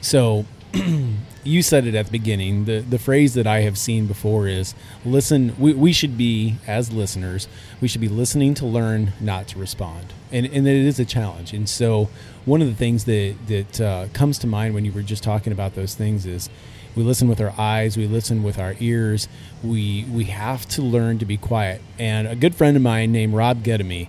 So 0.00 0.44
you 1.44 1.62
said 1.62 1.86
it 1.86 1.94
at 1.94 2.06
the 2.06 2.12
beginning. 2.12 2.64
The 2.64 2.80
the 2.80 2.98
phrase 2.98 3.34
that 3.34 3.46
I 3.46 3.60
have 3.60 3.76
seen 3.78 4.06
before 4.06 4.46
is 4.46 4.74
listen 5.04 5.54
we, 5.58 5.74
we 5.74 5.92
should 5.92 6.16
be 6.16 6.56
as 6.66 6.92
listeners, 6.92 7.48
we 7.80 7.88
should 7.88 8.00
be 8.00 8.08
listening 8.08 8.54
to 8.54 8.66
learn, 8.66 9.12
not 9.20 9.48
to 9.48 9.58
respond. 9.58 10.12
And 10.30 10.46
and 10.46 10.66
it 10.66 10.86
is 10.86 11.00
a 11.00 11.04
challenge. 11.04 11.52
And 11.52 11.68
so 11.68 12.08
one 12.44 12.62
of 12.62 12.68
the 12.68 12.74
things 12.74 13.04
that 13.04 13.36
that 13.46 13.80
uh, 13.80 14.06
comes 14.12 14.38
to 14.40 14.46
mind 14.46 14.74
when 14.74 14.84
you 14.84 14.92
were 14.92 15.02
just 15.02 15.22
talking 15.22 15.52
about 15.52 15.74
those 15.74 15.94
things 15.94 16.26
is 16.26 16.48
we 16.96 17.02
listen 17.02 17.28
with 17.28 17.40
our 17.40 17.54
eyes, 17.56 17.96
we 17.96 18.06
listen 18.06 18.42
with 18.42 18.58
our 18.58 18.74
ears. 18.80 19.28
We 19.62 20.04
we 20.10 20.24
have 20.24 20.66
to 20.70 20.82
learn 20.82 21.18
to 21.18 21.24
be 21.24 21.36
quiet. 21.36 21.80
And 21.98 22.26
a 22.26 22.36
good 22.36 22.54
friend 22.54 22.76
of 22.76 22.82
mine 22.82 23.12
named 23.12 23.34
Rob 23.34 23.62
Gedemy, 23.62 24.08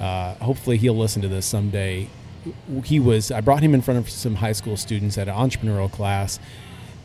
uh, 0.00 0.34
hopefully 0.36 0.76
he'll 0.76 0.96
listen 0.96 1.22
to 1.22 1.28
this 1.28 1.46
someday. 1.46 2.08
He 2.84 2.98
was 2.98 3.30
I 3.30 3.40
brought 3.40 3.62
him 3.62 3.74
in 3.74 3.82
front 3.82 3.98
of 3.98 4.10
some 4.10 4.36
high 4.36 4.52
school 4.52 4.76
students 4.76 5.16
at 5.18 5.28
an 5.28 5.34
entrepreneurial 5.34 5.90
class, 5.90 6.40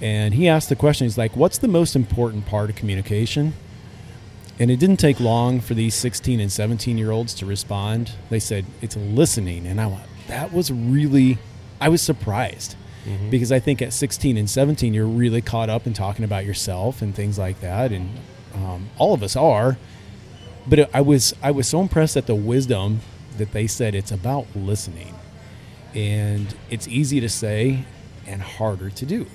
and 0.02 0.34
he 0.34 0.48
asked 0.48 0.70
the 0.70 0.76
question. 0.76 1.06
He's 1.06 1.18
like, 1.18 1.36
"What's 1.36 1.58
the 1.58 1.68
most 1.68 1.96
important 1.96 2.46
part 2.46 2.70
of 2.70 2.76
communication?" 2.76 3.54
And 4.60 4.72
it 4.72 4.80
didn't 4.80 4.98
take 4.98 5.20
long 5.20 5.60
for 5.60 5.76
these 5.76 5.94
16 5.94 6.40
and 6.40 6.52
17 6.52 6.98
year 6.98 7.12
olds 7.12 7.34
to 7.36 7.46
respond. 7.46 8.14
They 8.30 8.40
said, 8.40 8.66
It's 8.82 8.96
listening. 8.96 9.68
And 9.68 9.80
I 9.80 9.88
went, 9.88 10.04
That 10.28 10.52
was 10.52 10.72
really, 10.72 11.38
I 11.80 11.90
was 11.90 12.02
surprised 12.02 12.76
because 13.30 13.52
I 13.52 13.60
think 13.60 13.82
at 13.82 13.94
16 13.94 14.36
and 14.36 14.50
17, 14.50 14.94
you're 14.94 15.06
really 15.06 15.42
caught 15.42 15.70
up 15.70 15.88
in 15.88 15.94
talking 15.94 16.26
about 16.26 16.44
yourself 16.46 17.02
and 17.02 17.16
things 17.16 17.38
like 17.38 17.62
that. 17.62 17.92
And 17.92 18.10
um, 18.54 18.90
all 18.98 19.14
of 19.14 19.24
us 19.24 19.36
are. 19.36 19.78
But 20.68 20.80
it, 20.80 20.90
I 20.94 21.02
was 21.02 21.34
I 21.42 21.52
was 21.52 21.68
so 21.68 21.80
impressed 21.80 22.18
at 22.18 22.28
the 22.28 22.36
wisdom 22.36 23.00
that 23.38 23.54
they 23.54 23.68
said 23.68 23.96
it's 23.96 24.12
about 24.12 24.48
listening, 24.56 25.16
and 25.98 26.56
it's 26.70 26.88
easy 26.88 27.20
to 27.20 27.28
say 27.28 27.84
and 28.28 28.40
harder 28.40 28.92
to 28.92 29.06
do. 29.06 29.26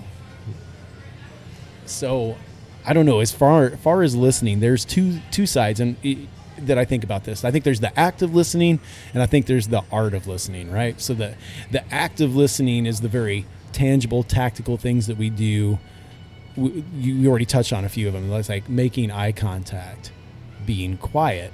So, 1.86 2.36
I 2.86 2.92
don't 2.92 3.04
know. 3.04 3.18
As 3.18 3.32
far 3.32 3.70
far 3.70 4.02
as 4.02 4.14
listening, 4.14 4.60
there's 4.60 4.84
two 4.84 5.20
two 5.32 5.44
sides, 5.44 5.80
and 5.80 5.96
that 6.58 6.78
I 6.78 6.84
think 6.84 7.02
about 7.02 7.24
this. 7.24 7.44
I 7.44 7.50
think 7.50 7.64
there's 7.64 7.80
the 7.80 7.98
act 7.98 8.22
of 8.22 8.32
listening, 8.32 8.78
and 9.12 9.22
I 9.22 9.26
think 9.26 9.46
there's 9.46 9.68
the 9.68 9.82
art 9.90 10.14
of 10.14 10.28
listening. 10.28 10.70
Right. 10.70 11.00
So 11.00 11.14
the 11.14 11.34
the 11.72 11.84
act 11.92 12.20
of 12.20 12.36
listening 12.36 12.86
is 12.86 13.00
the 13.00 13.08
very 13.08 13.44
tangible, 13.72 14.22
tactical 14.22 14.76
things 14.76 15.08
that 15.08 15.16
we 15.16 15.30
do. 15.30 15.80
We, 16.56 16.84
you, 16.94 17.14
you 17.14 17.30
already 17.30 17.46
touched 17.46 17.72
on 17.72 17.84
a 17.84 17.88
few 17.88 18.06
of 18.06 18.14
them. 18.14 18.32
It's 18.32 18.48
like 18.48 18.68
making 18.68 19.10
eye 19.10 19.32
contact, 19.32 20.12
being 20.64 20.96
quiet, 20.96 21.52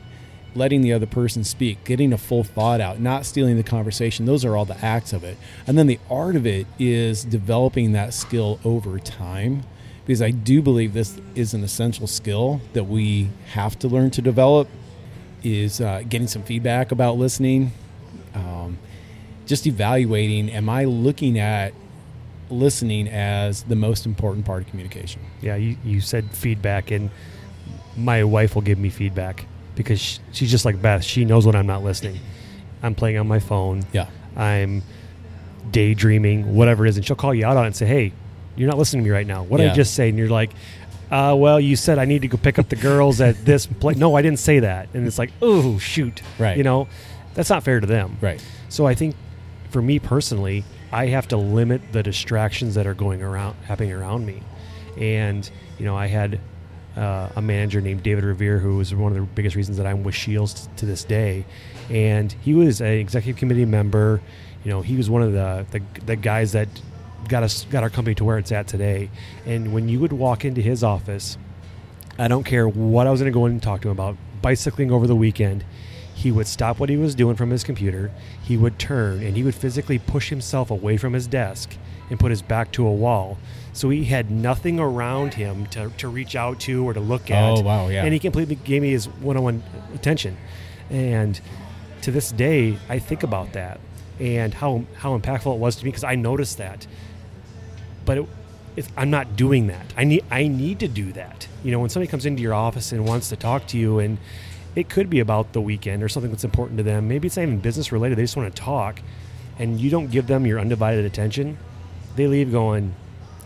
letting 0.55 0.81
the 0.81 0.93
other 0.93 1.07
person 1.07 1.45
speak, 1.45 1.85
getting 1.85 2.13
a 2.13 2.19
full 2.19 2.45
thought 2.45 2.81
out, 2.81 3.01
not 3.01 3.27
stealing 3.27 3.57
the 3.57 3.63
conversation. 3.63 4.27
Those 4.27 4.45
are 4.45 4.57
all 4.57 4.65
the 4.65 4.83
acts 4.85 5.13
of 5.13 5.25
it. 5.25 5.37
And 5.67 5.79
then 5.79 5.87
the 5.87 6.01
art 6.11 6.37
of 6.37 6.47
it 6.47 6.67
is 6.79 7.25
developing 7.25 7.93
that 7.93 8.15
skill 8.15 8.59
over 8.65 8.99
time 8.99 9.65
because 10.09 10.23
I 10.23 10.31
do 10.31 10.63
believe 10.63 10.95
this 10.95 11.21
is 11.35 11.53
an 11.53 11.63
essential 11.63 12.07
skill 12.07 12.63
that 12.73 12.85
we 12.85 13.29
have 13.53 13.79
to 13.81 13.89
learn 13.89 14.11
to 14.13 14.23
develop 14.23 14.67
is 15.45 15.83
uh, 15.83 16.03
getting 16.09 16.27
some 16.27 16.43
feedback 16.43 16.93
about 16.93 17.19
listening, 17.19 17.73
um, 18.35 18.79
just 19.45 19.67
evaluating, 19.67 20.51
am 20.51 20.69
I 20.71 20.85
looking 20.85 21.39
at 21.39 21.75
listening 22.49 23.07
as 23.07 23.65
the 23.65 23.77
most 23.77 24.07
important 24.07 24.47
part 24.47 24.63
of 24.63 24.69
communication? 24.71 25.21
Yeah, 25.43 25.57
you, 25.57 25.77
you 25.85 26.01
said 26.01 26.31
feedback, 26.31 26.91
and 26.91 27.11
my 27.95 28.25
wife 28.25 28.55
will 28.55 28.63
give 28.63 28.79
me 28.79 28.89
feedback 28.89 29.45
because 29.79 29.99
sh 30.01 30.19
she's 30.33 30.51
just 30.51 30.65
like 30.67 30.83
Beth. 30.83 31.03
She 31.03 31.25
knows 31.25 31.47
when 31.47 31.55
I'm 31.57 31.67
not 31.67 31.83
listening. 31.83 32.19
I'm 32.83 32.95
playing 32.95 33.17
on 33.17 33.27
my 33.27 33.39
phone. 33.39 33.85
Yeah. 33.93 34.07
I'm 34.37 34.83
daydreaming, 35.71 36.55
whatever 36.55 36.85
it 36.87 36.91
is, 36.91 36.97
and 36.97 37.07
she'll 37.07 37.17
call 37.17 37.35
you 37.35 37.47
out 37.47 37.57
on 37.57 37.65
it 37.65 37.69
and 37.69 37.77
say, 37.77 37.87
"Hey, 37.87 38.13
you're 38.57 38.69
not 38.69 38.79
listening 38.79 39.05
to 39.05 39.09
me 39.09 39.15
right 39.15 39.27
now. 39.27 39.43
What 39.43 39.59
did 39.59 39.65
Yeah. 39.67 39.73
I 39.73 39.77
just 39.77 39.95
say?" 39.95 40.09
And 40.09 40.19
you're 40.19 40.29
like, 40.29 40.51
uh, 41.11 41.35
"Well, 41.39 41.59
you 41.61 41.77
said 41.77 41.99
I 41.99 42.05
need 42.05 42.23
to 42.23 42.29
go 42.29 42.37
pick 42.37 42.59
up 42.59 42.69
the 42.69 42.77
girls 42.77 43.21
at 43.21 43.45
this 43.45 43.67
place." 43.81 43.97
No, 43.97 44.15
I 44.17 44.23
didn't 44.23 44.39
say 44.41 44.61
that. 44.61 44.89
And 44.95 45.07
it's 45.07 45.19
like, 45.19 45.33
"Oh, 45.43 45.79
shoot!" 45.79 46.23
Right. 46.39 46.57
You 46.57 46.65
know, 46.65 46.89
that's 47.35 47.51
not 47.51 47.63
fair 47.63 47.81
to 47.81 47.87
them. 47.87 48.17
Right. 48.21 48.43
So 48.69 48.87
I 48.87 48.95
think 48.95 49.15
for 49.71 49.83
me 49.83 49.99
personally, 49.99 50.65
I 50.93 51.07
have 51.07 51.29
to 51.29 51.37
limit 51.37 51.81
the 51.93 52.03
distractions 52.03 52.75
that 52.75 52.87
are 52.87 52.95
going 52.95 53.23
around, 53.23 53.57
happening 53.65 53.93
around 53.93 54.25
me. 54.27 54.43
And 54.97 55.49
you 55.79 55.85
know, 55.85 55.97
I 55.97 56.07
had 56.07 56.41
uh, 56.99 57.31
a 57.37 57.43
manager 57.43 57.81
named 57.81 58.03
David 58.03 58.25
Revere, 58.25 58.59
who 58.59 58.77
was 58.77 58.95
one 58.95 59.13
of 59.13 59.19
the 59.19 59.25
biggest 59.25 59.57
reasons 59.57 59.77
that 59.79 59.87
I'm 59.87 60.03
with 60.03 60.15
Shields 60.15 60.69
to 60.77 60.87
this 60.87 61.05
day. 61.05 61.45
And 61.89 62.33
he 62.33 62.55
was 62.55 62.81
an 62.81 62.89
executive 62.89 63.39
committee 63.39 63.65
member. 63.65 64.21
You 64.65 64.71
know, 64.73 64.83
he 64.83 64.97
was 64.97 65.09
one 65.09 65.23
of 65.23 65.33
the 65.33 65.65
the, 65.71 65.81
the 66.05 66.17
guys 66.17 66.53
that 66.53 66.69
got 67.29 67.43
us 67.43 67.65
got 67.71 67.83
our 67.83 67.91
company 67.91 68.15
to 68.17 68.25
where 68.25 68.39
it's 68.39 68.53
at 68.53 68.67
today. 68.67 69.11
And 69.47 69.73
when 69.73 69.89
you 69.89 70.01
would 70.01 70.13
walk 70.13 70.45
into 70.45 70.61
his 70.61 70.83
office, 70.85 71.39
I 72.19 72.29
don't 72.29 72.45
care 72.45 72.69
what 72.69 73.07
I 73.07 73.11
was 73.11 73.21
going 73.21 73.33
to 73.33 73.39
go 73.39 73.47
in 73.47 73.53
and 73.53 73.63
talk 73.63 73.81
to 73.83 73.89
him 73.89 73.93
about 73.93 74.17
bicycling 74.43 74.91
over 74.91 75.07
the 75.07 75.17
weekend. 75.17 75.65
he 76.19 76.33
would 76.33 76.49
stop 76.49 76.81
what 76.81 76.89
he 76.89 76.97
was 76.97 77.15
doing 77.15 77.37
from 77.37 77.51
his 77.51 77.63
computer. 77.63 78.11
He 78.43 78.57
would 78.57 78.77
turn 78.77 79.23
and 79.23 79.37
he 79.37 79.45
would 79.45 79.55
physically 79.55 80.01
push 80.01 80.31
himself 80.31 80.69
away 80.69 80.97
from 80.97 81.13
his 81.13 81.29
desk 81.29 81.77
and 82.11 82.19
put 82.19 82.31
his 82.31 82.43
back 82.43 82.73
to 82.73 82.85
a 82.89 82.93
wall. 82.93 83.39
So 83.79 83.91
he 83.91 84.07
had 84.07 84.29
nothing 84.29 84.81
around 84.81 85.35
him 85.35 85.67
to, 85.67 85.91
to 85.99 86.09
reach 86.09 86.35
out 86.35 86.59
to 86.63 86.85
or 86.85 86.95
to 86.95 86.99
look 86.99 87.31
at. 87.31 87.59
Oh, 87.59 87.61
wow, 87.61 87.87
yeah. 87.87 88.03
And 88.03 88.13
he 88.13 88.19
completely 88.19 88.57
gave 88.57 88.83
me 88.83 88.91
his 88.91 89.07
one 89.07 89.37
on 89.37 89.45
one 89.45 89.63
attention. 89.95 90.37
And 90.91 91.41
to 92.03 92.11
this 92.11 92.33
day, 92.33 92.77
I 92.89 92.99
think 92.99 93.23
about 93.23 93.53
that 93.53 93.79
and 94.19 94.53
how, 94.53 94.85
how 94.97 95.17
impactful 95.17 95.55
it 95.55 95.61
was 95.61 95.77
to 95.77 95.85
me 95.85 95.91
because 95.91 96.03
I 96.03 96.17
noticed 96.17 96.59
that. 96.59 96.89
But 98.05 98.19
it, 98.19 98.29
it's, 98.75 98.89
I'm 98.97 99.11
not 99.11 99.37
doing 99.37 99.69
that. 99.69 99.95
I 99.97 100.03
need 100.03 100.25
I 100.29 100.49
need 100.49 100.81
to 100.81 100.89
do 100.89 101.13
that. 101.13 101.47
You 101.63 101.71
know, 101.71 101.79
when 101.79 101.89
somebody 101.89 102.11
comes 102.11 102.27
into 102.27 102.43
your 102.43 102.55
office 102.55 102.91
and 102.91 103.07
wants 103.07 103.29
to 103.29 103.37
talk 103.37 103.69
to 103.69 103.79
you, 103.79 104.01
and 104.01 104.19
it 104.75 104.89
could 104.89 105.09
be 105.09 105.21
about 105.21 105.53
the 105.53 105.61
weekend 105.61 106.03
or 106.03 106.09
something 106.09 106.33
that's 106.33 106.43
important 106.43 106.79
to 106.79 106.83
them. 106.83 107.07
Maybe 107.07 107.29
it's 107.29 107.37
not 107.37 107.45
even 107.45 107.61
business 107.61 107.93
related. 107.93 108.19
They 108.19 108.25
just 108.25 108.37
want 108.37 108.53
to 108.53 108.61
talk, 108.61 109.01
and 109.57 109.81
you 109.81 109.89
don't 109.89 110.11
give 110.11 110.27
them 110.27 110.47
your 110.47 110.59
undivided 110.59 111.05
attention. 111.05 111.59
They 112.17 112.27
leave 112.27 112.51
going, 112.51 112.97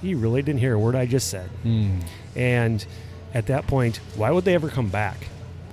"He 0.02 0.14
really 0.14 0.42
didn't 0.42 0.60
hear 0.60 0.74
a 0.74 0.78
word 0.78 0.94
I 0.94 1.06
just 1.06 1.28
said." 1.28 1.48
Mm. 1.64 2.02
And 2.36 2.84
at 3.32 3.46
that 3.46 3.66
point, 3.66 4.00
why 4.16 4.30
would 4.30 4.44
they 4.44 4.54
ever 4.54 4.68
come 4.68 4.88
back? 4.88 5.16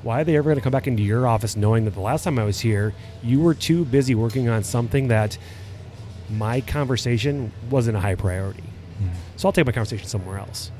Why 0.02 0.22
are 0.22 0.24
they 0.24 0.38
ever 0.38 0.46
going 0.46 0.56
to 0.56 0.62
come 0.62 0.72
back 0.72 0.88
into 0.88 1.04
your 1.04 1.28
office 1.28 1.58
knowing 1.58 1.84
that 1.86 1.94
the 1.94 2.00
last 2.00 2.24
time 2.24 2.40
I 2.40 2.46
was 2.46 2.62
here, 2.62 2.94
you 3.22 3.42
were 3.42 3.54
too 3.54 3.84
busy 3.84 4.16
working 4.16 4.48
on 4.48 4.64
something 4.64 5.10
that 5.10 5.38
my 6.30 6.62
conversation 6.62 7.52
wasn't 7.70 7.98
a 7.98 8.00
high 8.00 8.16
priority? 8.16 8.64
So 9.36 9.48
I'll 9.48 9.54
take 9.54 9.66
my 9.66 9.72
conversation 9.72 10.08
somewhere 10.08 10.38
else. 10.38 10.72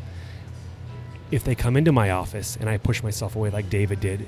If 1.32 1.44
they 1.44 1.56
come 1.56 1.76
into 1.78 1.92
my 1.92 2.12
office 2.12 2.58
and 2.60 2.70
I 2.70 2.78
push 2.78 3.04
myself 3.04 3.36
away 3.36 3.50
like 3.50 3.70
David 3.70 4.00
did, 4.00 4.26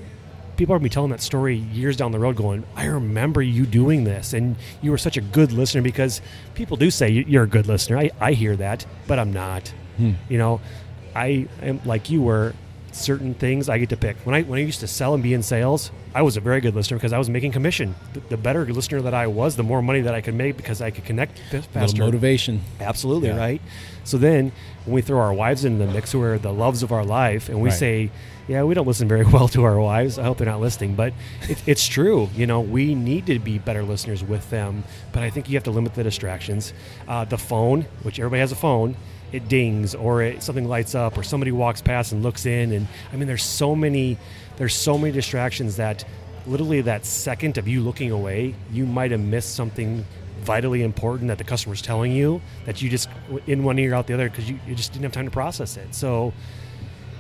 people 0.61 0.75
are 0.75 0.77
going 0.77 0.83
to 0.83 0.91
be 0.91 0.93
telling 0.93 1.09
that 1.09 1.21
story 1.21 1.55
years 1.73 1.97
down 1.97 2.11
the 2.11 2.19
road 2.19 2.35
going, 2.35 2.63
I 2.75 2.85
remember 2.85 3.41
you 3.41 3.65
doing 3.65 4.03
this 4.03 4.31
and 4.33 4.55
you 4.83 4.91
were 4.91 4.97
such 4.99 5.17
a 5.17 5.21
good 5.21 5.51
listener 5.51 5.81
because 5.81 6.21
people 6.53 6.77
do 6.77 6.91
say 6.91 7.09
"You- 7.09 7.25
you're 7.27 7.45
a 7.45 7.47
good 7.47 7.65
listener. 7.65 7.97
I, 7.97 8.11
I 8.19 8.33
hear 8.33 8.55
that, 8.57 8.85
but 9.07 9.17
I'm 9.17 9.33
not. 9.33 9.69
Hmm. 9.97 10.11
You 10.29 10.37
know, 10.37 10.61
I 11.15 11.47
am 11.63 11.81
like 11.83 12.11
you 12.11 12.21
were 12.21 12.53
certain 12.91 13.33
things 13.33 13.69
I 13.69 13.77
get 13.77 13.89
to 13.89 13.97
pick. 13.97 14.17
When 14.25 14.35
I 14.35 14.41
when 14.43 14.59
I 14.59 14.63
used 14.63 14.79
to 14.81 14.87
sell 14.87 15.13
and 15.13 15.23
be 15.23 15.33
in 15.33 15.43
sales, 15.43 15.91
I 16.13 16.21
was 16.21 16.37
a 16.37 16.41
very 16.41 16.59
good 16.61 16.75
listener 16.75 16.97
because 16.97 17.13
I 17.13 17.17
was 17.17 17.29
making 17.29 17.51
commission. 17.51 17.95
The, 18.13 18.19
the 18.21 18.37
better 18.37 18.65
listener 18.65 19.01
that 19.01 19.13
I 19.13 19.27
was, 19.27 19.55
the 19.55 19.63
more 19.63 19.81
money 19.81 20.01
that 20.01 20.13
I 20.13 20.21
could 20.21 20.35
make 20.35 20.57
because 20.57 20.81
I 20.81 20.91
could 20.91 21.05
connect 21.05 21.39
faster. 21.73 22.03
motivation. 22.03 22.61
Absolutely 22.79 23.29
Yeah. 23.29 23.37
right. 23.37 23.61
So 24.03 24.17
then, 24.17 24.51
when 24.85 24.95
we 24.95 25.01
throw 25.01 25.19
our 25.19 25.33
wives 25.33 25.63
into 25.63 25.85
the 25.85 25.91
mix, 25.91 26.11
who 26.11 26.21
are 26.23 26.37
the 26.37 26.51
loves 26.51 26.81
of 26.83 26.91
our 26.91 27.05
life, 27.05 27.49
and 27.49 27.61
we 27.61 27.69
Right. 27.69 27.77
say, 27.77 28.11
"Yeah, 28.47 28.63
we 28.63 28.73
don't 28.73 28.87
listen 28.87 29.07
very 29.07 29.23
well 29.35 29.47
to 29.49 29.63
our 29.63 29.79
wives." 29.79 30.17
I 30.19 30.23
hope 30.23 30.37
they're 30.39 30.47
not 30.47 30.59
listening, 30.59 30.95
but 30.95 31.13
it, 31.47 31.61
it's 31.67 31.87
true. 31.87 32.29
You 32.35 32.47
know, 32.47 32.59
we 32.61 32.95
need 32.95 33.25
to 33.27 33.37
be 33.39 33.57
better 33.59 33.83
listeners 33.83 34.23
with 34.23 34.49
them. 34.49 34.83
But 35.13 35.21
I 35.23 35.29
think 35.29 35.47
you 35.49 35.55
have 35.55 35.63
to 35.65 35.71
limit 35.71 35.93
the 35.93 36.03
distractions. 36.03 36.73
Uh, 37.07 37.25
the 37.25 37.37
phone, 37.37 37.85
which 38.03 38.19
everybody 38.19 38.39
has 38.41 38.51
a 38.51 38.55
phone, 38.55 38.95
it 39.31 39.47
dings 39.47 39.95
or 39.95 40.21
it, 40.21 40.43
something 40.43 40.67
lights 40.67 40.95
up 40.95 41.17
or 41.17 41.23
somebody 41.23 41.51
walks 41.51 41.81
past 41.81 42.11
and 42.11 42.23
looks 42.23 42.45
in, 42.45 42.71
and 42.71 42.87
I 43.11 43.15
mean, 43.15 43.27
there's 43.27 43.43
so 43.43 43.75
many, 43.75 44.17
there's 44.57 44.75
so 44.75 44.97
many 44.97 45.11
distractions 45.11 45.77
that 45.77 46.05
literally 46.47 46.81
that 46.81 47.05
second 47.05 47.57
of 47.57 47.67
you 47.67 47.81
looking 47.81 48.11
away, 48.11 48.55
you 48.71 48.85
might 48.85 49.11
have 49.11 49.19
missed 49.19 49.55
something 49.55 50.05
vitally 50.41 50.81
important 50.81 51.27
that 51.27 51.37
the 51.37 51.43
customer's 51.43 51.81
telling 51.81 52.11
you 52.11 52.41
that 52.65 52.81
you 52.81 52.89
just 52.89 53.07
in 53.45 53.63
one 53.63 53.77
ear 53.77 53.93
out 53.93 54.07
the 54.07 54.13
other 54.13 54.27
because 54.27 54.49
you, 54.49 54.59
you 54.67 54.73
just 54.73 54.91
didn't 54.91 55.03
have 55.03 55.11
time 55.11 55.25
to 55.25 55.31
process 55.31 55.77
it. 55.77 55.93
So 55.93 56.33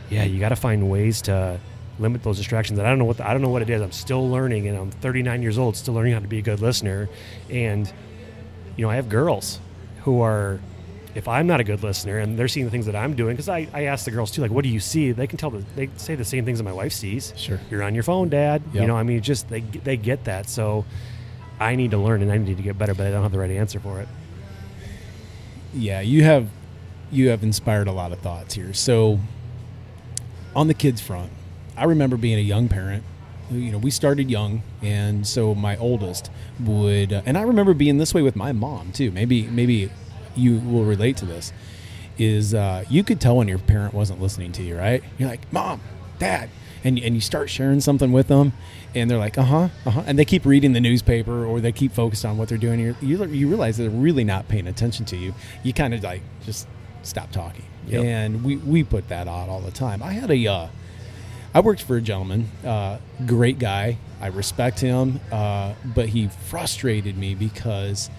yeah, 0.09 0.23
you 0.23 0.39
got 0.39 0.49
to 0.49 0.55
find 0.55 0.89
ways 0.89 1.21
to 1.23 1.59
limit 1.99 2.23
those 2.23 2.37
distractions. 2.37 2.79
And 2.79 2.87
I 2.87 2.91
don't 2.91 2.99
know 2.99 3.05
what 3.05 3.17
the, 3.17 3.27
I 3.27 3.33
don't 3.33 3.41
know 3.41 3.49
what 3.49 3.61
it 3.61 3.69
is. 3.69 3.81
I'm 3.81 3.91
still 3.91 4.29
learning, 4.29 4.67
and 4.67 4.77
I'm 4.77 4.91
39 4.91 5.41
years 5.41 5.57
old, 5.57 5.77
still 5.77 5.93
learning 5.93 6.13
how 6.13 6.19
to 6.19 6.27
be 6.27 6.39
a 6.39 6.41
good 6.41 6.59
listener. 6.59 7.07
And 7.49 7.91
you 8.75 8.85
know, 8.85 8.89
I 8.89 8.95
have 8.95 9.09
girls 9.09 9.59
who 10.03 10.21
are. 10.21 10.59
If 11.13 11.27
I'm 11.27 11.45
not 11.47 11.59
a 11.59 11.63
good 11.63 11.83
listener 11.83 12.19
and 12.19 12.37
they're 12.39 12.47
seeing 12.47 12.65
the 12.65 12.71
things 12.71 12.85
that 12.85 12.95
I'm 12.95 13.15
doing, 13.15 13.35
because 13.35 13.49
I, 13.49 13.67
I 13.73 13.83
ask 13.83 14.05
the 14.05 14.11
girls 14.11 14.31
too, 14.31 14.41
like, 14.41 14.51
what 14.51 14.63
do 14.63 14.69
you 14.69 14.79
see? 14.79 15.11
They 15.11 15.27
can 15.27 15.37
tell 15.37 15.49
the, 15.49 15.63
they 15.75 15.89
say 15.97 16.15
the 16.15 16.23
same 16.25 16.45
things 16.45 16.59
that 16.59 16.63
my 16.63 16.71
wife 16.73 16.93
sees. 16.93 17.33
Sure. 17.35 17.59
You're 17.69 17.83
on 17.83 17.93
your 17.93 18.03
phone, 18.03 18.29
Dad. 18.29 18.61
You 18.73 18.87
know, 18.87 18.95
I 18.95 19.03
mean, 19.03 19.21
just 19.21 19.49
they 19.49 19.61
they 19.61 19.97
get 19.97 20.23
that. 20.25 20.47
So 20.49 20.85
I 21.59 21.75
need 21.75 21.91
to 21.91 21.97
learn 21.97 22.21
and 22.21 22.31
I 22.31 22.37
need 22.37 22.57
to 22.57 22.63
get 22.63 22.77
better, 22.77 22.93
but 22.93 23.07
I 23.07 23.11
don't 23.11 23.23
have 23.23 23.31
the 23.31 23.39
right 23.39 23.51
answer 23.51 23.79
for 23.79 23.99
it. 23.99 24.07
yeah, 25.73 26.01
you 26.01 26.23
have 26.23 26.49
you 27.11 27.29
have 27.29 27.43
inspired 27.43 27.87
a 27.87 27.91
lot 27.91 28.11
of 28.11 28.19
thoughts 28.19 28.53
here. 28.55 28.73
So 28.73 29.19
on 30.55 30.67
the 30.67 30.73
kids 30.73 31.01
front, 31.01 31.31
I 31.77 31.83
remember 31.85 32.17
being 32.17 32.37
a 32.37 32.41
young 32.41 32.67
parent. 32.69 33.03
You 33.49 33.71
know, 33.71 33.77
we 33.77 33.91
started 33.91 34.29
young, 34.29 34.63
and 34.81 35.27
so 35.27 35.53
my 35.53 35.75
oldest 35.75 36.31
would, 36.57 37.11
uh, 37.11 37.21
and 37.25 37.37
I 37.37 37.41
remember 37.41 37.73
being 37.73 37.97
this 37.97 38.13
way 38.13 38.21
with 38.21 38.35
my 38.37 38.53
mom 38.53 38.93
too. 38.93 39.11
Maybe 39.11 39.43
maybe 39.43 39.91
you 40.35 40.59
will 40.59 40.83
relate 40.83 41.17
to 41.17 41.25
this. 41.25 41.51
Is 42.17 42.53
uh, 42.53 42.83
you 42.89 43.03
could 43.03 43.19
tell 43.19 43.37
when 43.37 43.47
your 43.47 43.57
parent 43.57 43.93
wasn't 43.93 44.21
listening 44.21 44.51
to 44.53 44.63
you, 44.63 44.77
right? 44.77 45.03
You're 45.17 45.29
like, 45.29 45.51
"Mom, 45.51 45.81
Dad," 46.19 46.49
and 46.83 46.99
and 46.99 47.15
you 47.15 47.21
start 47.21 47.49
sharing 47.49 47.79
something 47.79 48.11
with 48.11 48.27
them, 48.27 48.53
and 48.93 49.09
they're 49.09 49.17
like, 49.17 49.37
"Uh 49.37 49.43
huh, 49.43 49.69
uh 49.85 49.89
huh," 49.91 50.03
and 50.05 50.19
they 50.19 50.25
keep 50.25 50.45
reading 50.45 50.73
the 50.73 50.81
newspaper 50.81 51.45
or 51.45 51.59
they 51.61 51.71
keep 51.71 51.93
focused 51.93 52.25
on 52.25 52.37
what 52.37 52.49
they're 52.49 52.57
doing. 52.59 52.79
You 52.79 52.95
you, 53.01 53.25
you 53.25 53.47
realize 53.47 53.77
they're 53.77 53.89
really 53.89 54.23
not 54.23 54.47
paying 54.49 54.67
attention 54.67 55.05
to 55.05 55.17
you. 55.17 55.33
You 55.63 55.73
kind 55.73 55.93
of 55.93 56.03
like 56.03 56.21
just 56.45 56.67
stop 57.01 57.31
talking, 57.31 57.65
Yep. 57.87 58.03
and 58.03 58.43
we 58.43 58.57
we 58.57 58.83
put 58.83 59.07
that 59.07 59.27
out 59.27 59.49
all 59.49 59.61
the 59.61 59.71
time. 59.71 60.03
I 60.03 60.11
had 60.13 60.29
a 60.29 60.47
uh, 60.47 60.67
I 61.55 61.61
worked 61.61 61.81
for 61.81 61.95
a 61.97 62.01
gentleman, 62.01 62.49
uh, 62.63 62.99
great 63.25 63.57
guy. 63.57 63.97
I 64.21 64.27
respect 64.27 64.79
him, 64.79 65.19
uh, 65.31 65.73
but 65.83 66.09
he 66.09 66.27
frustrated 66.27 67.17
me 67.17 67.33
because, 67.33 68.11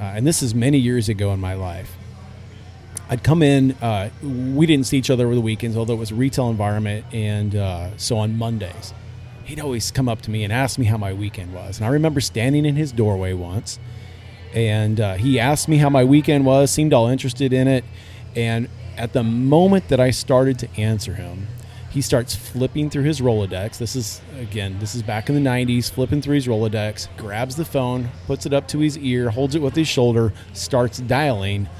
uh, 0.00 0.04
and 0.04 0.26
this 0.26 0.42
is 0.42 0.54
many 0.54 0.78
years 0.78 1.08
ago 1.08 1.32
in 1.32 1.40
my 1.40 1.54
life. 1.54 1.96
I'd 3.08 3.22
come 3.22 3.42
in. 3.42 3.72
Uh, 3.72 4.10
we 4.22 4.66
didn't 4.66 4.86
see 4.86 4.98
each 4.98 5.10
other 5.10 5.26
over 5.26 5.34
the 5.34 5.40
weekends, 5.40 5.76
although 5.76 5.94
it 5.94 5.98
was 5.98 6.10
a 6.10 6.14
retail 6.14 6.50
environment, 6.50 7.06
and 7.12 7.54
uh, 7.54 7.96
so 7.96 8.18
on 8.18 8.36
Mondays, 8.36 8.92
he'd 9.44 9.60
always 9.60 9.90
come 9.90 10.08
up 10.08 10.22
to 10.22 10.30
me 10.30 10.42
and 10.42 10.52
ask 10.52 10.78
me 10.78 10.86
how 10.86 10.96
my 10.96 11.12
weekend 11.12 11.54
was. 11.54 11.78
And 11.78 11.86
I 11.86 11.90
remember 11.90 12.20
standing 12.20 12.64
in 12.64 12.74
his 12.74 12.90
doorway 12.90 13.32
once, 13.32 13.78
and 14.54 15.00
uh, 15.00 15.14
he 15.14 15.38
asked 15.38 15.68
me 15.68 15.76
how 15.76 15.88
my 15.88 16.02
weekend 16.02 16.44
was. 16.44 16.70
Seemed 16.70 16.92
all 16.92 17.06
interested 17.06 17.52
in 17.52 17.68
it, 17.68 17.84
and 18.34 18.68
at 18.96 19.12
the 19.12 19.22
moment 19.22 19.88
that 19.88 20.00
I 20.00 20.10
started 20.10 20.58
to 20.60 20.80
answer 20.80 21.14
him, 21.14 21.46
he 21.96 22.02
starts 22.02 22.36
flipping 22.36 22.90
through 22.90 23.04
his 23.04 23.22
Rolodex. 23.22 23.78
This 23.78 23.96
is 23.96 24.20
again, 24.38 24.78
this 24.80 24.94
is 24.94 25.02
back 25.02 25.30
in 25.30 25.34
the 25.34 25.40
'90s. 25.40 25.90
Flipping 25.90 26.20
through 26.20 26.34
his 26.34 26.46
Rolodex, 26.46 27.08
grabs 27.16 27.56
the 27.56 27.64
phone, 27.64 28.10
puts 28.26 28.44
it 28.44 28.52
up 28.52 28.68
to 28.68 28.80
his 28.80 28.98
ear, 28.98 29.30
holds 29.30 29.54
it 29.54 29.62
with 29.62 29.74
his 29.74 29.88
shoulder, 29.88 30.34
starts 30.52 30.98
dialing 30.98 31.70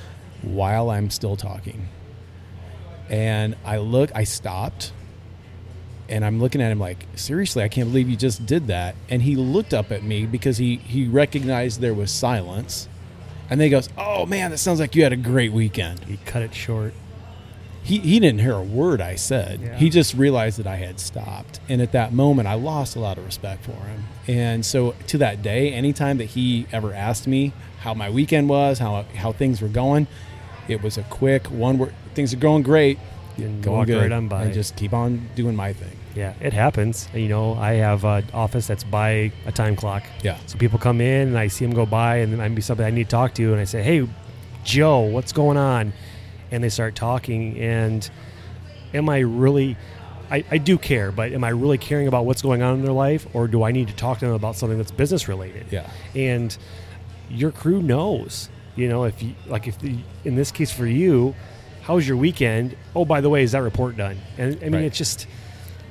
while 0.40 0.88
I'm 0.88 1.11
still 1.11 1.37
talking. 1.37 1.90
And 3.11 3.56
I 3.62 3.76
look, 3.76 4.11
I 4.14 4.25
stopped, 4.25 4.94
and 6.08 6.25
I'm 6.25 6.40
looking 6.40 6.62
at 6.62 6.73
him 6.73 6.80
like, 6.80 7.06
seriously, 7.14 7.62
I 7.62 7.68
can't 7.68 7.90
believe 7.90 8.08
you 8.08 8.16
just 8.16 8.46
did 8.46 8.68
that. 8.68 8.96
And 9.11 9.20
he 9.20 9.37
looked 9.37 9.75
up 9.75 9.92
at 9.92 10.02
me 10.02 10.25
because 10.25 10.56
he 10.56 10.76
he 10.76 11.06
recognized 11.06 11.82
there 11.82 11.92
was 11.92 12.11
silence, 12.11 12.88
and 13.50 13.61
then 13.61 13.66
he 13.66 13.70
goes, 13.70 13.90
"Oh 13.99 14.25
man, 14.25 14.50
that 14.50 14.56
sounds 14.56 14.80
like 14.80 14.96
you 14.96 15.02
had 15.02 15.12
a 15.12 15.16
great 15.16 15.52
weekend." 15.52 16.04
He 16.04 16.16
cut 16.25 16.40
it 16.40 16.54
short. 16.54 16.94
He, 17.86 17.98
he 17.98 18.18
didn't 18.20 18.40
hear 18.40 18.54
a 18.54 18.62
word 18.62 19.00
I 19.00 19.14
said. 19.14 19.60
Yeah. 19.60 19.76
He 19.76 19.90
just 19.90 20.14
realized 20.14 20.58
that 20.58 20.66
I 20.66 20.76
had 20.76 20.98
stopped. 20.98 21.60
And 21.68 21.80
at 21.80 21.92
that 21.92 22.12
moment, 22.12 22.48
I 22.48 22.54
lost 22.54 22.96
a 22.96 23.00
lot 23.00 23.16
of 23.16 23.24
respect 23.24 23.64
for 23.64 23.72
him. 23.72 24.04
And 24.26 24.66
so 24.66 24.94
to 25.06 25.18
that 25.18 25.42
day, 25.42 25.72
anytime 25.72 26.18
that 26.18 26.24
he 26.26 26.66
ever 26.72 26.92
asked 26.92 27.26
me 27.28 27.52
how 27.80 27.94
my 27.94 28.10
weekend 28.10 28.48
was, 28.48 28.78
how, 28.80 29.02
how 29.14 29.32
things 29.32 29.62
were 29.62 29.68
going, 29.68 30.08
it 30.68 30.82
was 30.82 30.98
a 30.98 31.02
quick 31.04 31.46
one 31.46 31.78
word, 31.78 31.94
things 32.14 32.34
are 32.34 32.38
going 32.38 32.64
great. 32.64 32.98
And 33.36 33.62
Going 33.62 33.76
walk 33.76 33.86
good. 33.86 34.00
right 34.00 34.10
on 34.12 34.28
by. 34.28 34.44
And 34.44 34.54
just 34.54 34.76
keep 34.76 34.92
on 34.94 35.28
doing 35.34 35.54
my 35.54 35.72
thing. 35.72 35.96
Yeah, 36.14 36.32
it 36.40 36.54
happens. 36.54 37.06
You 37.14 37.28
know, 37.28 37.54
I 37.54 37.74
have 37.74 38.04
an 38.04 38.24
office 38.32 38.66
that's 38.66 38.82
by 38.82 39.30
a 39.44 39.52
time 39.52 39.76
clock. 39.76 40.02
Yeah. 40.22 40.38
So 40.46 40.56
people 40.56 40.78
come 40.78 41.02
in 41.02 41.28
and 41.28 41.38
I 41.38 41.48
see 41.48 41.66
them 41.66 41.74
go 41.74 41.84
by, 41.84 42.16
and 42.16 42.32
then 42.32 42.40
I 42.40 42.48
be 42.48 42.62
somebody 42.62 42.86
I 42.86 42.90
need 42.90 43.04
to 43.04 43.10
talk 43.10 43.34
to, 43.34 43.52
and 43.52 43.60
I 43.60 43.64
say, 43.64 43.82
"Hey, 43.82 44.08
Joe, 44.64 45.00
what's 45.00 45.32
going 45.32 45.58
on?" 45.58 45.92
And 46.50 46.62
they 46.62 46.68
start 46.68 46.94
talking, 46.94 47.58
and 47.58 48.08
am 48.94 49.08
I 49.08 49.18
really? 49.20 49.76
I, 50.30 50.44
I 50.50 50.58
do 50.58 50.76
care, 50.76 51.12
but 51.12 51.32
am 51.32 51.44
I 51.44 51.50
really 51.50 51.78
caring 51.78 52.08
about 52.08 52.24
what's 52.24 52.42
going 52.42 52.60
on 52.62 52.74
in 52.76 52.82
their 52.84 52.92
life, 52.92 53.26
or 53.32 53.46
do 53.46 53.62
I 53.62 53.70
need 53.70 53.88
to 53.88 53.94
talk 53.94 54.18
to 54.18 54.26
them 54.26 54.34
about 54.34 54.56
something 54.56 54.76
that's 54.76 54.90
business 54.90 55.28
related? 55.28 55.66
Yeah. 55.70 55.88
And 56.16 56.56
your 57.30 57.52
crew 57.52 57.80
knows, 57.80 58.48
you 58.74 58.88
know, 58.88 59.04
if 59.04 59.22
you 59.22 59.34
like, 59.46 59.68
if 59.68 59.78
the, 59.78 59.96
in 60.24 60.34
this 60.34 60.50
case 60.50 60.72
for 60.72 60.86
you, 60.86 61.34
how's 61.82 62.06
your 62.08 62.16
weekend? 62.16 62.76
Oh, 62.96 63.04
by 63.04 63.20
the 63.20 63.30
way, 63.30 63.44
is 63.44 63.52
that 63.52 63.58
report 63.62 63.96
done? 63.96 64.18
And 64.36 64.56
I 64.56 64.64
mean, 64.64 64.72
Right. 64.72 64.84
it's 64.84 64.98
just, 64.98 65.28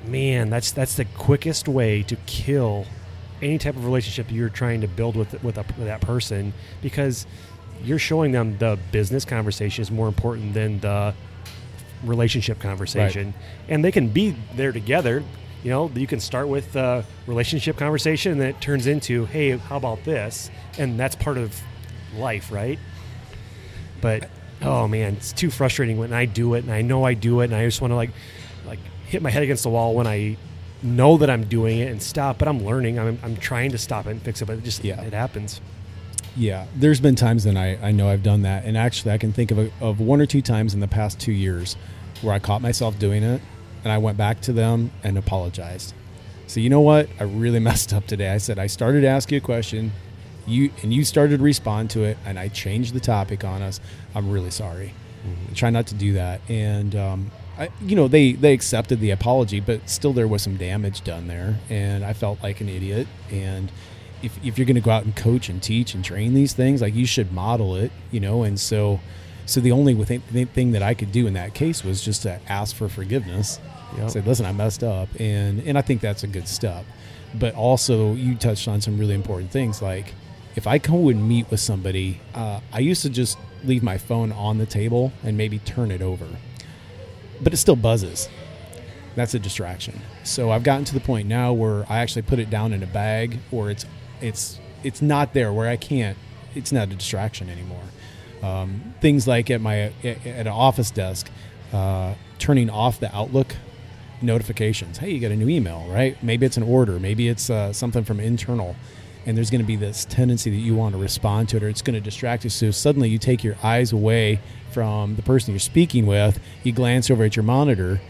man, 0.05 0.49
that's 0.49 0.71
that's 0.71 0.95
the 0.95 1.05
quickest 1.05 1.69
way 1.69 2.03
to 2.03 2.17
kill 2.25 2.85
any 3.41 3.57
type 3.57 3.75
of 3.77 3.85
relationship 3.85 4.29
you're 4.31 4.49
trying 4.49 4.81
to 4.81 4.87
build 4.87 5.15
with 5.15 5.41
with, 5.43 5.57
a, 5.57 5.61
with 5.77 5.85
that 5.85 6.01
person 6.01 6.53
because 6.81 7.25
you're 7.83 7.99
showing 7.99 8.31
them 8.31 8.57
the 8.57 8.77
business 8.91 9.25
conversation 9.25 9.81
is 9.81 9.91
more 9.91 10.07
important 10.07 10.53
than 10.53 10.79
the 10.79 11.13
relationship 12.03 12.59
conversation 12.59 13.33
and 13.69 13.83
they 13.83 13.91
can 13.91 14.07
be 14.09 14.35
there 14.55 14.71
together 14.71 15.23
You 15.63 15.71
know, 15.71 15.91
you 15.95 16.05
can 16.05 16.19
start 16.19 16.47
with 16.47 16.75
a 16.75 17.03
relationship 17.25 17.75
conversation 17.77 18.31
and 18.33 18.39
then 18.41 18.49
it 18.49 18.61
turns 18.61 18.85
into, 18.85 19.25
hey, 19.25 19.57
how 19.57 19.77
about 19.77 20.03
this? 20.03 20.51
And 20.77 20.99
that's 20.99 21.15
part 21.15 21.39
of 21.39 21.59
life, 22.15 22.51
right? 22.51 22.77
But 23.99 24.29
oh 24.61 24.87
man, 24.87 25.13
it's 25.15 25.33
too 25.33 25.49
frustrating 25.49 25.97
when 25.97 26.13
I 26.13 26.25
do 26.25 26.53
it 26.53 26.63
and 26.65 26.71
I 26.71 26.81
know 26.83 27.03
I 27.03 27.15
do 27.15 27.41
it 27.41 27.45
and 27.45 27.55
I 27.55 27.65
just 27.65 27.81
want 27.81 27.91
to 27.91 27.95
like 27.95 28.11
like 28.67 28.79
hit 29.07 29.21
my 29.23 29.31
head 29.31 29.41
against 29.41 29.63
the 29.63 29.69
wall 29.69 29.95
when 29.95 30.05
I 30.05 30.37
know 30.83 31.17
that 31.17 31.29
I'm 31.31 31.45
doing 31.45 31.79
it 31.79 31.89
and 31.89 31.99
stop, 32.01 32.37
but 32.37 32.47
I'm 32.47 32.63
learning. 32.63 32.99
I'm, 32.99 33.17
I'm 33.23 33.35
trying 33.37 33.71
to 33.71 33.77
stop 33.79 34.05
it 34.05 34.11
and 34.11 34.21
fix 34.21 34.41
it, 34.43 34.45
but 34.45 34.57
it 34.59 34.63
just 34.63 34.83
Yeah. 34.83 35.01
it 35.01 35.13
happens. 35.13 35.61
Yeah, 36.35 36.65
there's 36.75 36.99
been 36.99 37.15
times 37.15 37.45
that 37.45 37.55
I, 37.55 37.77
I 37.81 37.91
know 37.91 38.09
I've 38.09 38.23
done 38.23 38.41
that, 38.41 38.65
and 38.65 38.77
actually 38.77 39.11
I 39.11 39.17
can 39.17 39.31
think 39.31 39.51
of 39.51 39.57
a, 39.57 39.71
of 39.79 39.99
one 39.99 40.19
or 40.19 40.25
two 40.25 40.41
times 40.41 40.73
in 40.73 40.81
the 40.81 40.87
past 40.87 41.19
two 41.19 41.31
years 41.31 41.77
where 42.21 42.33
I 42.33 42.39
caught 42.39 42.61
myself 42.61 42.99
doing 42.99 43.23
it, 43.23 43.41
and 43.83 43.91
I 43.91 43.97
went 43.99 44.17
back 44.17 44.41
to 44.41 44.53
them 44.53 44.91
and 45.03 45.17
apologized. 45.17 45.93
So 46.47 46.59
you 46.59 46.69
know 46.69 46.81
what? 46.81 47.07
I 47.19 47.23
really 47.23 47.59
messed 47.69 47.93
up 47.93 48.05
today. 48.05 48.29
I 48.29 48.37
said 48.37 48.59
I 48.59 48.67
started 48.67 49.01
to 49.01 49.07
ask 49.07 49.31
you 49.31 49.37
a 49.37 49.41
question, 49.41 49.91
you 50.45 50.71
and 50.83 50.93
you 50.93 51.05
started 51.05 51.37
to 51.37 51.43
respond 51.43 51.89
to 51.91 52.03
it, 52.03 52.17
and 52.25 52.37
I 52.37 52.49
changed 52.49 52.93
the 52.93 52.99
topic 52.99 53.43
on 53.43 53.61
us. 53.61 53.79
I'm 54.13 54.29
really 54.29 54.51
sorry. 54.51 54.93
Try 55.55 55.71
not 55.71 55.87
to 55.87 55.95
do 55.95 56.13
that. 56.13 56.41
And 56.49 56.95
um, 56.95 57.31
I, 57.57 57.69
you 57.81 57.95
know, 57.95 58.07
they 58.07 58.33
they 58.33 58.53
accepted 58.53 58.99
the 58.99 59.11
apology, 59.11 59.59
but 59.59 59.89
still 59.89 60.13
there 60.13 60.27
was 60.27 60.43
some 60.43 60.57
damage 60.57 61.03
done 61.03 61.27
there, 61.27 61.59
and 61.69 62.03
I 62.05 62.13
felt 62.13 62.43
like 62.43 62.61
an 62.61 62.69
idiot. 62.69 63.07
And 63.31 63.71
if, 64.21 64.37
if 64.43 64.57
you're 64.57 64.65
going 64.65 64.75
to 64.75 64.81
go 64.81 64.91
out 64.91 65.03
and 65.03 65.15
coach 65.15 65.49
and 65.49 65.61
teach 65.61 65.93
and 65.93 66.03
train 66.03 66.33
these 66.33 66.53
things, 66.53 66.81
like 66.81 66.95
you 66.95 67.05
should 67.05 67.31
model 67.31 67.75
it, 67.75 67.91
you 68.11 68.19
know. 68.19 68.43
And 68.43 68.59
so, 68.59 68.99
so 69.45 69.59
the 69.59 69.71
only 69.71 69.93
thing 70.03 70.71
that 70.71 70.83
I 70.83 70.93
could 70.93 71.11
do 71.11 71.27
in 71.27 71.33
that 71.33 71.53
case 71.53 71.83
was 71.83 72.01
just 72.01 72.23
to 72.23 72.39
ask 72.47 72.75
for 72.75 72.89
forgiveness. 72.89 73.59
Yep. 73.97 74.09
Say, 74.09 74.21
listen, 74.21 74.45
I 74.45 74.51
messed 74.51 74.83
up, 74.83 75.07
and 75.19 75.61
and 75.61 75.77
I 75.77 75.81
think 75.81 76.01
that's 76.01 76.23
a 76.23 76.27
good 76.27 76.47
step. 76.47 76.85
But 77.33 77.55
also, 77.55 78.13
you 78.13 78.35
touched 78.35 78.67
on 78.67 78.81
some 78.81 78.97
really 78.97 79.13
important 79.13 79.51
things, 79.51 79.81
like 79.81 80.13
if 80.55 80.67
I 80.67 80.77
go 80.77 81.09
and 81.09 81.27
meet 81.27 81.51
with 81.51 81.59
somebody, 81.59 82.21
uh, 82.33 82.61
I 82.71 82.79
used 82.79 83.01
to 83.01 83.09
just 83.09 83.37
leave 83.63 83.83
my 83.83 83.97
phone 83.97 84.31
on 84.31 84.57
the 84.57 84.65
table 84.65 85.11
and 85.23 85.37
maybe 85.37 85.59
turn 85.59 85.91
it 85.91 86.01
over, 86.01 86.27
but 87.41 87.53
it 87.53 87.57
still 87.57 87.75
buzzes. 87.75 88.29
That's 89.15 89.33
a 89.33 89.39
distraction. 89.39 90.01
So 90.23 90.51
I've 90.51 90.63
gotten 90.63 90.85
to 90.85 90.93
the 90.93 90.99
point 90.99 91.27
now 91.27 91.53
where 91.53 91.85
I 91.89 91.99
actually 91.99 92.23
put 92.23 92.39
it 92.39 92.49
down 92.49 92.73
in 92.73 92.83
a 92.83 92.87
bag, 92.87 93.39
or 93.51 93.69
it's 93.69 93.85
it's 94.21 94.59
it's 94.83 95.01
not 95.01 95.33
there 95.33 95.51
where 95.51 95.67
I 95.67 95.77
can't. 95.77 96.17
It's 96.53 96.71
not 96.71 96.89
a 96.91 96.95
distraction 96.95 97.49
anymore. 97.49 97.83
Um, 98.43 98.93
things 99.01 99.27
like 99.27 99.49
at 99.49 99.61
my 99.61 99.93
at 100.03 100.25
an 100.25 100.47
office 100.47 100.91
desk, 100.91 101.29
uh, 101.73 102.13
turning 102.37 102.69
off 102.69 102.99
the 102.99 103.13
Outlook 103.15 103.55
notifications. 104.21 104.97
Hey, 104.97 105.11
you 105.11 105.19
got 105.19 105.31
a 105.31 105.35
new 105.35 105.49
email, 105.49 105.85
right? 105.89 106.21
Maybe 106.23 106.45
it's 106.45 106.57
an 106.57 106.63
order. 106.63 106.99
Maybe 106.99 107.27
it's 107.27 107.49
uh, 107.49 107.73
something 107.73 108.03
from 108.03 108.19
internal, 108.19 108.75
and 109.25 109.35
there's 109.35 109.49
going 109.49 109.61
to 109.61 109.67
be 109.67 109.75
this 109.75 110.05
tendency 110.05 110.49
that 110.49 110.57
you 110.57 110.75
want 110.75 110.93
to 110.93 111.01
respond 111.01 111.49
to 111.49 111.57
it, 111.57 111.63
or 111.63 111.69
it's 111.69 111.81
going 111.81 111.95
to 111.95 112.01
distract 112.01 112.43
you. 112.43 112.49
So 112.49 112.71
suddenly 112.71 113.09
you 113.09 113.17
take 113.17 113.43
your 113.43 113.55
eyes 113.63 113.91
away 113.91 114.39
from 114.71 115.15
the 115.15 115.21
person 115.21 115.53
you're 115.53 115.59
speaking 115.59 116.05
with. 116.05 116.39
You 116.63 116.71
glance 116.71 117.09
over 117.09 117.23
at 117.23 117.35
your 117.35 117.43
monitor, 117.43 118.01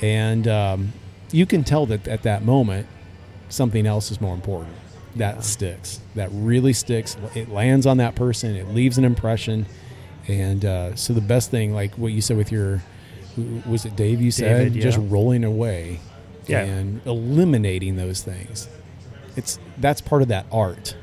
and 0.00 0.46
um, 0.46 0.92
you 1.32 1.46
can 1.46 1.64
tell 1.64 1.86
that 1.86 2.06
at 2.06 2.22
that 2.22 2.44
moment 2.44 2.86
something 3.48 3.86
else 3.86 4.10
is 4.10 4.20
more 4.20 4.34
important. 4.34 4.74
That 5.16 5.44
sticks. 5.44 6.00
That 6.14 6.28
really 6.32 6.72
sticks. 6.72 7.16
It 7.34 7.48
lands 7.50 7.86
on 7.86 7.96
that 7.98 8.14
person. 8.14 8.54
It 8.56 8.68
leaves 8.68 8.98
an 8.98 9.04
impression. 9.04 9.66
And 10.28 10.64
uh, 10.64 10.94
so 10.96 11.12
the 11.12 11.20
best 11.20 11.50
thing, 11.50 11.72
like 11.74 11.94
what 11.94 12.12
you 12.12 12.20
said 12.20 12.36
with 12.36 12.50
your, 12.52 12.82
was 13.66 13.84
it 13.84 13.96
Dave? 13.96 14.20
You 14.20 14.30
said 14.30 14.72
David, 14.72 14.82
just 14.82 14.98
rolling 15.00 15.44
away, 15.44 16.00
Yeah. 16.46 16.62
and 16.62 17.00
eliminating 17.06 17.96
those 17.96 18.22
things. 18.22 18.68
It's 19.36 19.58
that's 19.78 20.00
part 20.00 20.22
of 20.22 20.28
that 20.28 20.46
art 20.50 20.96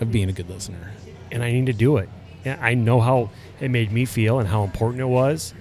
of 0.00 0.10
being 0.12 0.28
a 0.28 0.32
good 0.32 0.48
listener. 0.48 0.92
and 1.30 1.42
I 1.42 1.52
need 1.52 1.66
to 1.66 1.72
do 1.72 1.98
it. 1.98 2.08
And 2.44 2.58
I 2.60 2.74
know 2.74 3.00
how 3.00 3.30
it 3.60 3.70
made 3.70 3.92
me 3.92 4.04
feel 4.06 4.38
and 4.38 4.48
how 4.48 4.62
important 4.64 5.00
it 5.02 5.06
was. 5.06 5.52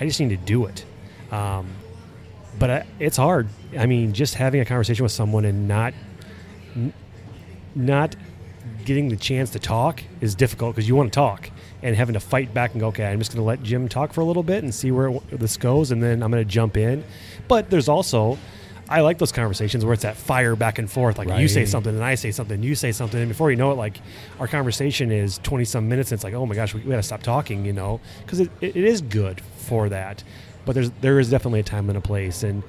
I 0.00 0.06
just 0.06 0.20
need 0.20 0.30
to 0.30 0.36
do 0.36 0.64
it. 0.66 0.84
Um, 1.30 1.66
but 2.58 2.70
I, 2.70 2.86
it's 2.98 3.16
hard. 3.18 3.48
I 3.78 3.84
mean, 3.86 4.12
just 4.14 4.34
having 4.36 4.60
a 4.60 4.64
conversation 4.64 5.02
with 5.02 5.12
someone 5.12 5.44
and 5.44 5.68
not 5.68 5.92
not 7.76 8.16
getting 8.84 9.08
the 9.08 9.16
chance 9.16 9.50
to 9.50 9.58
talk 9.58 10.02
is 10.20 10.34
difficult 10.34 10.74
because 10.74 10.88
you 10.88 10.96
want 10.96 11.12
to 11.12 11.16
talk 11.16 11.50
and 11.82 11.94
having 11.94 12.14
to 12.14 12.20
fight 12.20 12.52
back 12.54 12.72
and 12.72 12.80
go, 12.80 12.88
okay, 12.88 13.06
I'm 13.06 13.18
just 13.18 13.32
going 13.32 13.42
to 13.42 13.46
let 13.46 13.62
Jim 13.62 13.88
talk 13.88 14.12
for 14.12 14.22
a 14.22 14.24
little 14.24 14.42
bit 14.42 14.64
and 14.64 14.74
see 14.74 14.90
where 14.90 15.08
it, 15.08 15.38
this 15.38 15.56
goes, 15.56 15.90
and 15.90 16.02
then 16.02 16.22
I'm 16.22 16.30
going 16.30 16.42
to 16.42 16.50
jump 16.50 16.76
in. 16.76 17.04
But 17.48 17.70
there's 17.70 17.88
also 17.88 18.38
I 18.88 19.00
like 19.00 19.18
those 19.18 19.32
conversations 19.32 19.84
where 19.84 19.94
it's 19.94 20.04
that 20.04 20.16
fire 20.16 20.54
back 20.54 20.78
and 20.78 20.90
forth. 20.90 21.18
Like 21.18 21.40
you 21.40 21.48
say 21.48 21.64
something 21.64 21.92
and 21.92 22.04
I 22.04 22.14
say 22.14 22.30
something, 22.30 22.62
you 22.62 22.74
say 22.74 22.92
something, 22.92 23.18
and 23.18 23.28
before 23.28 23.50
you 23.50 23.56
know 23.56 23.72
it, 23.72 23.74
like 23.74 24.00
our 24.38 24.46
conversation 24.46 25.10
is 25.10 25.38
twenty 25.38 25.64
some 25.64 25.88
minutes. 25.88 26.12
And 26.12 26.18
it's 26.18 26.24
like, 26.24 26.34
oh 26.34 26.46
my 26.46 26.54
gosh, 26.54 26.72
we, 26.72 26.80
we 26.82 26.90
got 26.90 26.96
to 26.96 27.02
stop 27.02 27.22
talking, 27.22 27.64
you 27.64 27.72
know, 27.72 28.00
because 28.22 28.40
it, 28.40 28.50
it, 28.60 28.76
it 28.76 28.84
is 28.84 29.00
good 29.00 29.40
for 29.40 29.88
that. 29.88 30.22
But 30.64 30.74
there's 30.74 30.90
there 31.00 31.18
is 31.18 31.30
definitely 31.30 31.60
a 31.60 31.64
time 31.64 31.88
and 31.88 31.98
a 31.98 32.00
place, 32.00 32.42
and 32.42 32.62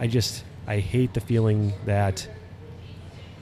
I 0.00 0.06
just 0.06 0.44
I 0.66 0.78
hate 0.78 1.12
the 1.12 1.20
feeling 1.20 1.74
that 1.84 2.26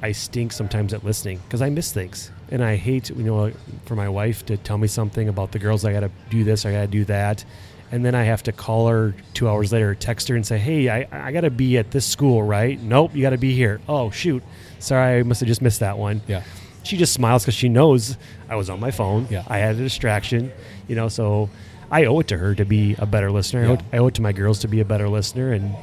I 0.02 0.12
stink 0.12 0.52
sometimes 0.52 0.94
at 0.94 1.04
listening 1.04 1.40
because 1.44 1.62
I 1.62 1.68
miss 1.68 1.92
things, 1.92 2.30
and 2.50 2.64
I 2.64 2.76
hate 2.76 3.10
you 3.10 3.22
know 3.22 3.52
for 3.84 3.96
my 3.96 4.08
wife 4.08 4.46
to 4.46 4.56
tell 4.56 4.78
me 4.78 4.88
something 4.88 5.28
about 5.28 5.52
the 5.52 5.58
girls. 5.58 5.84
I 5.84 5.92
got 5.92 6.00
to 6.00 6.10
do 6.30 6.44
this, 6.44 6.64
I 6.64 6.72
got 6.72 6.80
to 6.82 6.86
do 6.86 7.04
that, 7.06 7.44
and 7.92 8.04
then 8.04 8.14
I 8.14 8.24
have 8.24 8.42
to 8.44 8.52
call 8.52 8.88
her 8.88 9.14
two 9.34 9.48
hours 9.48 9.72
later, 9.72 9.94
text 9.94 10.28
her, 10.28 10.36
and 10.36 10.46
say, 10.46 10.58
"Hey, 10.58 10.88
I, 10.88 11.06
I 11.10 11.32
got 11.32 11.42
to 11.42 11.50
be 11.50 11.76
at 11.76 11.90
this 11.90 12.06
school, 12.06 12.42
right? 12.42 12.80
Nope, 12.80 13.14
you 13.14 13.22
got 13.22 13.30
to 13.30 13.38
be 13.38 13.54
here. 13.54 13.80
Oh 13.88 14.10
shoot, 14.10 14.42
sorry, 14.78 15.18
I 15.18 15.22
must 15.22 15.40
have 15.40 15.48
just 15.48 15.62
missed 15.62 15.80
that 15.80 15.98
one. 15.98 16.22
Yeah. 16.26 16.42
She 16.82 16.96
just 16.96 17.12
smiles 17.12 17.42
because 17.42 17.54
she 17.54 17.68
knows 17.68 18.16
I 18.48 18.56
was 18.56 18.70
on 18.70 18.80
my 18.80 18.90
phone. 18.90 19.28
Yeah. 19.30 19.44
I 19.48 19.58
had 19.58 19.76
a 19.76 19.78
distraction, 19.78 20.50
you 20.88 20.96
know. 20.96 21.08
So 21.08 21.50
I 21.90 22.06
owe 22.06 22.20
it 22.20 22.28
to 22.28 22.38
her 22.38 22.54
to 22.54 22.64
be 22.64 22.94
a 22.98 23.04
better 23.04 23.30
listener. 23.30 23.64
I, 23.64 23.66
owe 23.66 23.78
I 23.92 23.98
owe 23.98 24.06
it 24.06 24.14
to 24.14 24.22
my 24.22 24.32
girls 24.32 24.60
to 24.60 24.68
be 24.68 24.80
a 24.80 24.84
better 24.84 25.08
listener, 25.08 25.52
and 25.52 25.74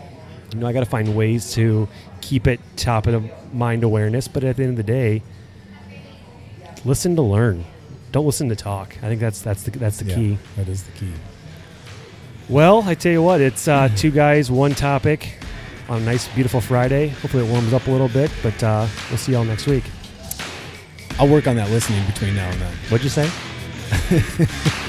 you 0.53 0.60
know 0.60 0.67
I 0.67 0.73
got 0.73 0.79
to 0.81 0.86
find 0.86 1.15
ways 1.15 1.53
to 1.53 1.88
keep 2.21 2.47
it 2.47 2.60
top 2.75 3.07
of 3.07 3.23
mind 3.53 3.83
awareness. 3.83 4.27
But 4.27 4.43
at 4.43 4.57
the 4.57 4.63
end 4.63 4.71
of 4.71 4.77
the 4.77 4.83
day, 4.91 5.21
listen 6.86 7.15
to 7.15 7.21
learn. 7.21 7.65
Don't 8.12 8.25
listen 8.25 8.49
to 8.49 8.55
talk. 8.55 8.95
I 9.03 9.07
think 9.07 9.19
that's 9.19 9.41
that's 9.41 9.63
the 9.63 9.71
that's 9.71 9.99
the 9.99 10.05
Yeah, 10.05 10.15
key. 10.15 10.38
That 10.55 10.67
is 10.67 10.83
the 10.83 10.91
key. 10.91 11.12
Well, 12.49 12.83
I 12.83 12.95
tell 12.95 13.12
you 13.12 13.21
what, 13.21 13.41
it's 13.41 13.67
uh, 13.67 13.89
two 13.95 14.10
guys, 14.12 14.49
one 14.49 14.73
topic 14.73 15.38
on 15.89 16.01
a 16.01 16.05
nice, 16.05 16.27
beautiful 16.29 16.62
Friday. 16.62 17.10
Hopefully, 17.10 17.45
it 17.45 17.51
warms 17.51 17.73
up 17.73 17.88
a 17.88 17.91
little 17.91 18.07
bit, 18.07 18.31
but 18.41 18.62
uh, 18.63 18.88
we'll 19.10 19.17
see 19.17 19.33
y'all 19.33 19.43
next 19.43 19.67
week. 19.67 19.83
I'll 21.19 21.27
work 21.27 21.47
on 21.47 21.55
that 21.57 21.69
listening 21.69 22.05
between 22.05 22.36
now 22.36 22.49
and 22.49 22.62
then. 22.62 22.73
What'd 22.89 23.03
you 23.03 23.10
say? 23.10 23.29